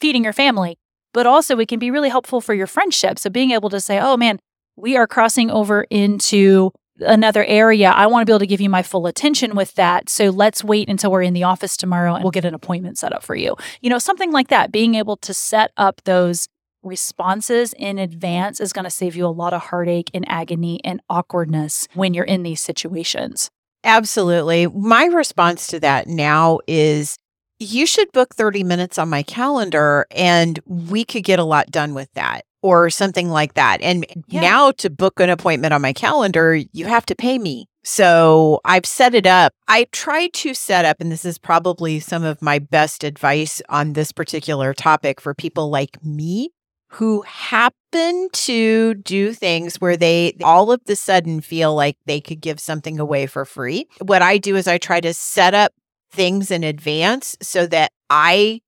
feeding 0.00 0.24
your 0.24 0.32
family, 0.32 0.76
but 1.14 1.26
also 1.26 1.58
it 1.58 1.68
can 1.68 1.78
be 1.78 1.90
really 1.90 2.08
helpful 2.08 2.40
for 2.40 2.54
your 2.54 2.66
friendship. 2.66 3.18
So 3.18 3.30
being 3.30 3.52
able 3.52 3.70
to 3.70 3.80
say, 3.80 4.00
oh 4.00 4.16
man, 4.16 4.40
we 4.76 4.96
are 4.96 5.06
crossing 5.06 5.50
over 5.50 5.86
into 5.90 6.72
another 7.00 7.44
area, 7.44 7.90
I 7.90 8.06
want 8.06 8.22
to 8.22 8.26
be 8.26 8.32
able 8.32 8.40
to 8.40 8.46
give 8.46 8.60
you 8.60 8.70
my 8.70 8.82
full 8.82 9.06
attention 9.06 9.54
with 9.54 9.74
that. 9.74 10.08
So 10.08 10.30
let's 10.30 10.64
wait 10.64 10.88
until 10.88 11.10
we're 11.10 11.22
in 11.22 11.34
the 11.34 11.44
office 11.44 11.76
tomorrow 11.76 12.14
and 12.14 12.24
we'll 12.24 12.30
get 12.30 12.44
an 12.44 12.54
appointment 12.54 12.98
set 12.98 13.12
up 13.12 13.22
for 13.22 13.34
you. 13.34 13.56
You 13.80 13.90
know, 13.90 13.98
something 13.98 14.32
like 14.32 14.48
that, 14.48 14.72
being 14.72 14.94
able 14.94 15.16
to 15.18 15.34
set 15.34 15.72
up 15.76 16.02
those 16.04 16.48
responses 16.82 17.74
in 17.76 17.98
advance 17.98 18.60
is 18.60 18.72
going 18.72 18.84
to 18.84 18.90
save 18.90 19.16
you 19.16 19.26
a 19.26 19.28
lot 19.28 19.52
of 19.52 19.62
heartache 19.62 20.10
and 20.14 20.28
agony 20.28 20.80
and 20.84 21.00
awkwardness 21.10 21.88
when 21.94 22.14
you're 22.14 22.24
in 22.24 22.42
these 22.42 22.60
situations. 22.60 23.50
Absolutely. 23.84 24.66
My 24.66 25.04
response 25.06 25.66
to 25.68 25.80
that 25.80 26.06
now 26.06 26.58
is 26.66 27.16
you 27.58 27.86
should 27.86 28.10
book 28.12 28.34
30 28.34 28.62
minutes 28.62 28.98
on 28.98 29.08
my 29.08 29.22
calendar 29.22 30.06
and 30.10 30.60
we 30.66 31.04
could 31.04 31.24
get 31.24 31.38
a 31.38 31.44
lot 31.44 31.70
done 31.70 31.94
with 31.94 32.12
that 32.14 32.44
or 32.76 32.90
something 32.90 33.28
like 33.30 33.54
that. 33.54 33.80
And 33.82 34.06
yeah. 34.26 34.40
now 34.40 34.70
to 34.72 34.90
book 34.90 35.20
an 35.20 35.30
appointment 35.30 35.72
on 35.72 35.82
my 35.82 35.92
calendar, 35.92 36.54
you 36.54 36.86
have 36.86 37.06
to 37.06 37.14
pay 37.14 37.38
me. 37.38 37.66
So 37.84 38.60
I've 38.64 38.84
set 38.84 39.14
it 39.14 39.26
up. 39.26 39.52
I 39.66 39.86
try 39.92 40.28
to 40.28 40.52
set 40.52 40.84
up, 40.84 41.00
and 41.00 41.10
this 41.10 41.24
is 41.24 41.38
probably 41.38 42.00
some 42.00 42.22
of 42.22 42.42
my 42.42 42.58
best 42.58 43.02
advice 43.02 43.62
on 43.68 43.94
this 43.94 44.12
particular 44.12 44.74
topic 44.74 45.20
for 45.20 45.34
people 45.34 45.70
like 45.70 46.04
me 46.04 46.50
who 46.90 47.22
happen 47.22 48.28
to 48.32 48.94
do 48.94 49.32
things 49.32 49.76
where 49.76 49.96
they 49.96 50.36
all 50.42 50.72
of 50.72 50.82
the 50.84 50.96
sudden 50.96 51.40
feel 51.40 51.74
like 51.74 51.96
they 52.06 52.20
could 52.20 52.40
give 52.40 52.60
something 52.60 52.98
away 52.98 53.26
for 53.26 53.44
free. 53.44 53.86
What 54.00 54.22
I 54.22 54.38
do 54.38 54.56
is 54.56 54.66
I 54.66 54.78
try 54.78 55.00
to 55.00 55.14
set 55.14 55.54
up 55.54 55.72
things 56.10 56.50
in 56.50 56.64
advance 56.64 57.36
so 57.42 57.66
that 57.66 57.92
I 58.10 58.60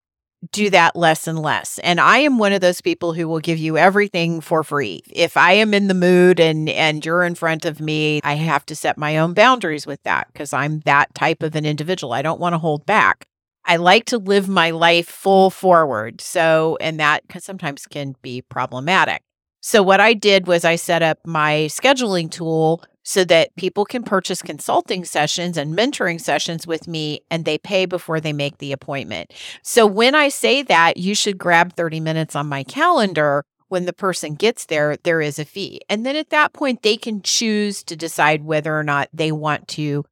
do 0.52 0.70
that 0.70 0.96
less 0.96 1.26
and 1.26 1.38
less. 1.38 1.78
And 1.80 2.00
I 2.00 2.18
am 2.18 2.38
one 2.38 2.52
of 2.52 2.60
those 2.60 2.80
people 2.80 3.12
who 3.12 3.28
will 3.28 3.40
give 3.40 3.58
you 3.58 3.76
everything 3.76 4.40
for 4.40 4.64
free. 4.64 5.02
If 5.10 5.36
I 5.36 5.52
am 5.52 5.74
in 5.74 5.88
the 5.88 5.94
mood 5.94 6.40
and 6.40 6.68
and 6.68 7.04
you're 7.04 7.24
in 7.24 7.34
front 7.34 7.64
of 7.64 7.80
me, 7.80 8.20
I 8.24 8.34
have 8.34 8.64
to 8.66 8.76
set 8.76 8.98
my 8.98 9.18
own 9.18 9.34
boundaries 9.34 9.86
with 9.86 10.02
that 10.04 10.28
because 10.32 10.52
I'm 10.52 10.80
that 10.80 11.14
type 11.14 11.42
of 11.42 11.54
an 11.54 11.66
individual. 11.66 12.12
I 12.12 12.22
don't 12.22 12.40
want 12.40 12.54
to 12.54 12.58
hold 12.58 12.86
back. 12.86 13.26
I 13.64 13.76
like 13.76 14.06
to 14.06 14.18
live 14.18 14.48
my 14.48 14.70
life 14.70 15.08
full 15.08 15.50
forward. 15.50 16.20
So, 16.20 16.78
and 16.80 16.98
that 16.98 17.22
sometimes 17.38 17.86
can 17.86 18.16
be 18.22 18.42
problematic. 18.42 19.22
So, 19.60 19.82
what 19.82 20.00
I 20.00 20.14
did 20.14 20.46
was 20.46 20.64
I 20.64 20.76
set 20.76 21.02
up 21.02 21.18
my 21.26 21.68
scheduling 21.70 22.30
tool 22.30 22.82
so 23.02 23.24
that 23.24 23.54
people 23.56 23.84
can 23.84 24.02
purchase 24.02 24.42
consulting 24.42 25.04
sessions 25.04 25.56
and 25.56 25.76
mentoring 25.76 26.20
sessions 26.20 26.66
with 26.66 26.86
me 26.86 27.20
and 27.30 27.44
they 27.44 27.58
pay 27.58 27.86
before 27.86 28.20
they 28.20 28.32
make 28.32 28.58
the 28.58 28.72
appointment. 28.72 29.32
So 29.62 29.86
when 29.86 30.14
I 30.14 30.28
say 30.28 30.62
that, 30.62 30.96
you 30.96 31.14
should 31.14 31.38
grab 31.38 31.74
30 31.74 32.00
minutes 32.00 32.36
on 32.36 32.46
my 32.46 32.62
calendar. 32.62 33.44
When 33.68 33.86
the 33.86 33.92
person 33.92 34.34
gets 34.34 34.66
there, 34.66 34.96
there 35.04 35.20
is 35.20 35.38
a 35.38 35.44
fee. 35.44 35.80
And 35.88 36.04
then 36.04 36.16
at 36.16 36.30
that 36.30 36.52
point, 36.52 36.82
they 36.82 36.96
can 36.96 37.22
choose 37.22 37.84
to 37.84 37.94
decide 37.94 38.44
whether 38.44 38.76
or 38.76 38.82
not 38.82 39.08
they 39.12 39.30
want 39.30 39.68
to 39.68 40.04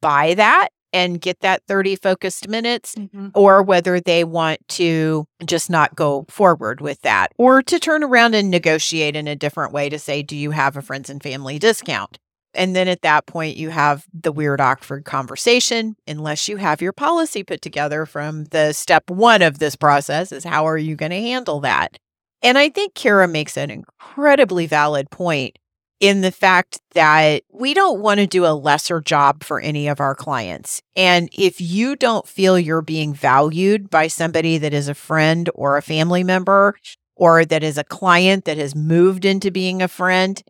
buy 0.00 0.34
that 0.34 0.68
and 0.92 1.20
get 1.20 1.40
that 1.40 1.62
30 1.66 1.96
focused 1.96 2.48
minutes 2.48 2.94
mm-hmm. 2.94 3.28
or 3.34 3.62
whether 3.62 4.00
they 4.00 4.24
want 4.24 4.66
to 4.68 5.26
just 5.44 5.70
not 5.70 5.94
go 5.94 6.24
forward 6.28 6.80
with 6.80 7.00
that 7.02 7.32
or 7.38 7.62
to 7.62 7.78
turn 7.78 8.02
around 8.02 8.34
and 8.34 8.50
negotiate 8.50 9.16
in 9.16 9.28
a 9.28 9.36
different 9.36 9.72
way 9.72 9.88
to 9.88 9.98
say, 9.98 10.22
do 10.22 10.36
you 10.36 10.50
have 10.50 10.76
a 10.76 10.82
friends 10.82 11.10
and 11.10 11.22
family 11.22 11.58
discount? 11.58 12.18
And 12.54 12.74
then 12.74 12.88
at 12.88 13.02
that 13.02 13.26
point, 13.26 13.56
you 13.56 13.70
have 13.70 14.06
the 14.12 14.32
weird 14.32 14.60
Oxford 14.60 15.04
conversation, 15.04 15.96
unless 16.06 16.48
you 16.48 16.56
have 16.56 16.82
your 16.82 16.92
policy 16.92 17.44
put 17.44 17.62
together 17.62 18.06
from 18.06 18.44
the 18.46 18.72
step 18.72 19.10
one 19.10 19.42
of 19.42 19.58
this 19.58 19.76
process 19.76 20.32
is 20.32 20.44
how 20.44 20.66
are 20.66 20.78
you 20.78 20.96
going 20.96 21.10
to 21.10 21.20
handle 21.20 21.60
that? 21.60 21.98
And 22.42 22.56
I 22.56 22.68
think 22.68 22.94
Cara 22.94 23.28
makes 23.28 23.56
an 23.56 23.70
incredibly 23.70 24.66
valid 24.66 25.10
point 25.10 25.58
in 26.00 26.20
the 26.20 26.30
fact 26.30 26.80
that 26.92 27.42
we 27.52 27.74
don't 27.74 28.00
want 28.00 28.20
to 28.20 28.26
do 28.26 28.46
a 28.46 28.54
lesser 28.54 29.00
job 29.00 29.42
for 29.42 29.60
any 29.60 29.88
of 29.88 30.00
our 30.00 30.14
clients. 30.14 30.80
And 30.94 31.28
if 31.36 31.60
you 31.60 31.96
don't 31.96 32.26
feel 32.28 32.58
you're 32.58 32.82
being 32.82 33.12
valued 33.12 33.90
by 33.90 34.06
somebody 34.06 34.58
that 34.58 34.72
is 34.72 34.88
a 34.88 34.94
friend 34.94 35.50
or 35.54 35.76
a 35.76 35.82
family 35.82 36.22
member, 36.22 36.76
or 37.16 37.44
that 37.44 37.64
is 37.64 37.76
a 37.76 37.84
client 37.84 38.44
that 38.44 38.58
has 38.58 38.76
moved 38.76 39.24
into 39.24 39.50
being 39.50 39.82
a 39.82 39.88
friend, 39.88 40.40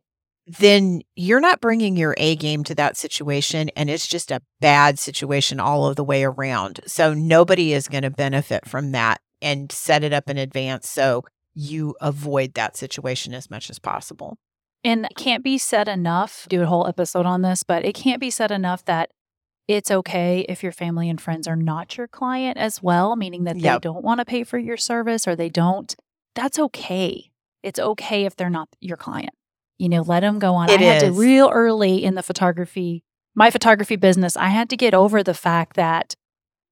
then 0.48 1.02
you're 1.14 1.40
not 1.40 1.60
bringing 1.60 1.96
your 1.96 2.14
A 2.16 2.34
game 2.36 2.64
to 2.64 2.74
that 2.76 2.96
situation. 2.96 3.68
And 3.76 3.90
it's 3.90 4.06
just 4.06 4.30
a 4.30 4.40
bad 4.60 4.98
situation 4.98 5.60
all 5.60 5.86
of 5.86 5.96
the 5.96 6.04
way 6.04 6.24
around. 6.24 6.80
So 6.86 7.12
nobody 7.12 7.72
is 7.72 7.88
going 7.88 8.02
to 8.02 8.10
benefit 8.10 8.66
from 8.66 8.92
that 8.92 9.20
and 9.42 9.70
set 9.70 10.02
it 10.02 10.12
up 10.12 10.30
in 10.30 10.38
advance 10.38 10.88
so 10.88 11.24
you 11.54 11.94
avoid 12.00 12.54
that 12.54 12.76
situation 12.76 13.34
as 13.34 13.50
much 13.50 13.68
as 13.68 13.78
possible. 13.78 14.38
And 14.84 15.04
it 15.04 15.16
can't 15.16 15.44
be 15.44 15.58
said 15.58 15.88
enough, 15.88 16.46
do 16.48 16.62
a 16.62 16.66
whole 16.66 16.86
episode 16.86 17.26
on 17.26 17.42
this, 17.42 17.62
but 17.62 17.84
it 17.84 17.94
can't 17.94 18.20
be 18.20 18.30
said 18.30 18.50
enough 18.50 18.84
that 18.84 19.10
it's 19.66 19.90
okay 19.90 20.46
if 20.48 20.62
your 20.62 20.72
family 20.72 21.10
and 21.10 21.20
friends 21.20 21.46
are 21.46 21.56
not 21.56 21.98
your 21.98 22.08
client 22.08 22.56
as 22.56 22.82
well, 22.82 23.16
meaning 23.16 23.44
that 23.44 23.58
yep. 23.58 23.82
they 23.82 23.88
don't 23.88 24.04
want 24.04 24.20
to 24.20 24.24
pay 24.24 24.44
for 24.44 24.56
your 24.56 24.76
service 24.76 25.28
or 25.28 25.36
they 25.36 25.50
don't. 25.50 25.94
That's 26.34 26.58
okay. 26.58 27.30
It's 27.62 27.80
okay 27.80 28.24
if 28.24 28.36
they're 28.36 28.48
not 28.48 28.68
your 28.80 28.96
client 28.96 29.34
you 29.78 29.88
know, 29.88 30.02
let 30.02 30.20
them 30.20 30.38
go 30.38 30.54
on. 30.54 30.68
It 30.68 30.80
I 30.80 30.84
is. 30.84 31.02
had 31.02 31.08
to 31.08 31.12
real 31.12 31.50
early 31.52 32.04
in 32.04 32.14
the 32.14 32.22
photography, 32.22 33.02
my 33.34 33.50
photography 33.50 33.96
business, 33.96 34.36
I 34.36 34.48
had 34.48 34.68
to 34.70 34.76
get 34.76 34.94
over 34.94 35.22
the 35.22 35.34
fact 35.34 35.76
that 35.76 36.14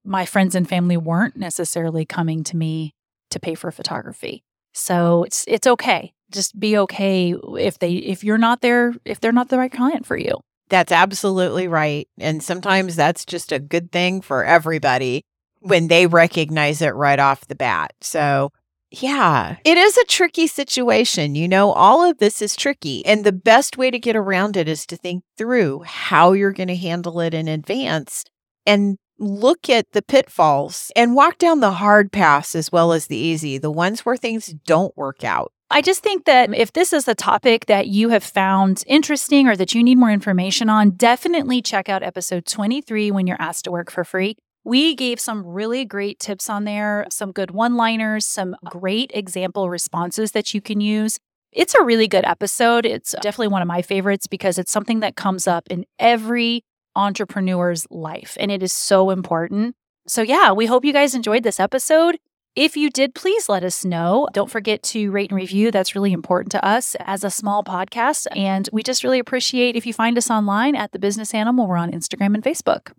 my 0.04 0.24
friends 0.26 0.54
and 0.54 0.68
family 0.68 0.96
weren't 0.96 1.36
necessarily 1.36 2.04
coming 2.04 2.44
to 2.44 2.56
me 2.56 2.94
to 3.30 3.40
pay 3.40 3.54
for 3.54 3.70
photography. 3.70 4.44
So 4.72 5.24
it's 5.24 5.44
it's 5.48 5.66
okay. 5.66 6.12
Just 6.30 6.58
be 6.58 6.76
okay 6.78 7.34
if 7.58 7.78
they 7.78 7.94
if 7.94 8.22
you're 8.22 8.38
not 8.38 8.60
there 8.60 8.94
if 9.04 9.20
they're 9.20 9.32
not 9.32 9.48
the 9.48 9.58
right 9.58 9.72
client 9.72 10.06
for 10.06 10.16
you. 10.16 10.40
That's 10.68 10.92
absolutely 10.92 11.68
right. 11.68 12.08
And 12.18 12.42
sometimes 12.42 12.96
that's 12.96 13.24
just 13.24 13.52
a 13.52 13.58
good 13.58 13.92
thing 13.92 14.20
for 14.20 14.44
everybody 14.44 15.22
when 15.60 15.88
they 15.88 16.06
recognize 16.06 16.82
it 16.82 16.94
right 16.94 17.18
off 17.18 17.46
the 17.46 17.54
bat. 17.54 17.92
So 18.00 18.50
yeah, 18.90 19.56
it 19.64 19.76
is 19.76 19.96
a 19.96 20.04
tricky 20.04 20.46
situation. 20.46 21.34
You 21.34 21.48
know, 21.48 21.72
all 21.72 22.08
of 22.08 22.18
this 22.18 22.40
is 22.40 22.54
tricky. 22.54 23.04
And 23.04 23.24
the 23.24 23.32
best 23.32 23.76
way 23.76 23.90
to 23.90 23.98
get 23.98 24.16
around 24.16 24.56
it 24.56 24.68
is 24.68 24.86
to 24.86 24.96
think 24.96 25.24
through 25.36 25.82
how 25.84 26.32
you're 26.32 26.52
going 26.52 26.68
to 26.68 26.76
handle 26.76 27.20
it 27.20 27.34
in 27.34 27.48
advance 27.48 28.24
and 28.64 28.98
look 29.18 29.68
at 29.68 29.92
the 29.92 30.02
pitfalls 30.02 30.92
and 30.94 31.14
walk 31.14 31.38
down 31.38 31.60
the 31.60 31.72
hard 31.72 32.12
paths 32.12 32.54
as 32.54 32.70
well 32.70 32.92
as 32.92 33.06
the 33.06 33.16
easy, 33.16 33.58
the 33.58 33.70
ones 33.70 34.04
where 34.04 34.16
things 34.16 34.54
don't 34.66 34.96
work 34.96 35.24
out. 35.24 35.52
I 35.68 35.82
just 35.82 36.02
think 36.02 36.26
that 36.26 36.54
if 36.54 36.72
this 36.72 36.92
is 36.92 37.08
a 37.08 37.14
topic 37.14 37.66
that 37.66 37.88
you 37.88 38.10
have 38.10 38.22
found 38.22 38.84
interesting 38.86 39.48
or 39.48 39.56
that 39.56 39.74
you 39.74 39.82
need 39.82 39.98
more 39.98 40.12
information 40.12 40.70
on, 40.70 40.90
definitely 40.90 41.60
check 41.60 41.88
out 41.88 42.04
episode 42.04 42.46
23 42.46 43.10
when 43.10 43.26
you're 43.26 43.40
asked 43.40 43.64
to 43.64 43.72
work 43.72 43.90
for 43.90 44.04
free. 44.04 44.36
We 44.66 44.96
gave 44.96 45.20
some 45.20 45.46
really 45.46 45.84
great 45.84 46.18
tips 46.18 46.50
on 46.50 46.64
there, 46.64 47.06
some 47.08 47.30
good 47.30 47.52
one 47.52 47.76
liners, 47.76 48.26
some 48.26 48.56
great 48.64 49.12
example 49.14 49.70
responses 49.70 50.32
that 50.32 50.54
you 50.54 50.60
can 50.60 50.80
use. 50.80 51.20
It's 51.52 51.76
a 51.76 51.84
really 51.84 52.08
good 52.08 52.24
episode. 52.24 52.84
It's 52.84 53.12
definitely 53.22 53.46
one 53.46 53.62
of 53.62 53.68
my 53.68 53.80
favorites 53.80 54.26
because 54.26 54.58
it's 54.58 54.72
something 54.72 54.98
that 55.00 55.14
comes 55.14 55.46
up 55.46 55.68
in 55.70 55.86
every 56.00 56.64
entrepreneur's 56.96 57.86
life, 57.90 58.36
and 58.40 58.50
it 58.50 58.60
is 58.60 58.72
so 58.72 59.10
important. 59.10 59.76
So, 60.08 60.20
yeah, 60.20 60.50
we 60.50 60.66
hope 60.66 60.84
you 60.84 60.92
guys 60.92 61.14
enjoyed 61.14 61.44
this 61.44 61.60
episode. 61.60 62.18
If 62.56 62.76
you 62.76 62.90
did, 62.90 63.14
please 63.14 63.48
let 63.48 63.62
us 63.62 63.84
know. 63.84 64.26
Don't 64.32 64.50
forget 64.50 64.82
to 64.84 65.12
rate 65.12 65.30
and 65.30 65.36
review. 65.36 65.70
That's 65.70 65.94
really 65.94 66.12
important 66.12 66.50
to 66.50 66.64
us 66.66 66.96
as 66.98 67.22
a 67.22 67.30
small 67.30 67.62
podcast. 67.62 68.26
And 68.34 68.68
we 68.72 68.82
just 68.82 69.04
really 69.04 69.20
appreciate 69.20 69.76
if 69.76 69.86
you 69.86 69.92
find 69.92 70.18
us 70.18 70.28
online 70.28 70.74
at 70.74 70.90
The 70.90 70.98
Business 70.98 71.34
Animal. 71.34 71.68
We're 71.68 71.76
on 71.76 71.92
Instagram 71.92 72.34
and 72.34 72.42
Facebook. 72.42 72.90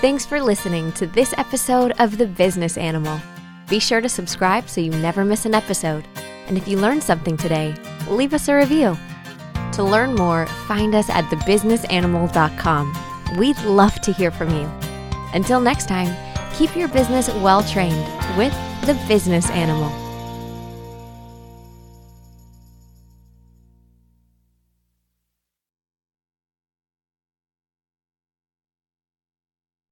Thanks 0.00 0.24
for 0.24 0.40
listening 0.40 0.92
to 0.92 1.08
this 1.08 1.34
episode 1.36 1.92
of 1.98 2.18
The 2.18 2.26
Business 2.28 2.78
Animal. 2.78 3.20
Be 3.68 3.80
sure 3.80 4.00
to 4.00 4.08
subscribe 4.08 4.68
so 4.68 4.80
you 4.80 4.92
never 4.92 5.24
miss 5.24 5.44
an 5.44 5.56
episode. 5.56 6.06
And 6.46 6.56
if 6.56 6.68
you 6.68 6.78
learned 6.78 7.02
something 7.02 7.36
today, 7.36 7.74
leave 8.08 8.32
us 8.32 8.46
a 8.46 8.54
review. 8.54 8.96
To 9.72 9.82
learn 9.82 10.14
more, 10.14 10.46
find 10.68 10.94
us 10.94 11.10
at 11.10 11.24
thebusinessanimal.com. 11.24 13.36
We'd 13.38 13.60
love 13.64 14.00
to 14.02 14.12
hear 14.12 14.30
from 14.30 14.50
you. 14.50 14.70
Until 15.34 15.60
next 15.60 15.88
time, 15.88 16.14
keep 16.54 16.76
your 16.76 16.86
business 16.86 17.28
well 17.34 17.64
trained 17.64 18.06
with 18.38 18.52
the 18.86 18.94
business 19.08 19.50
animal. 19.50 19.90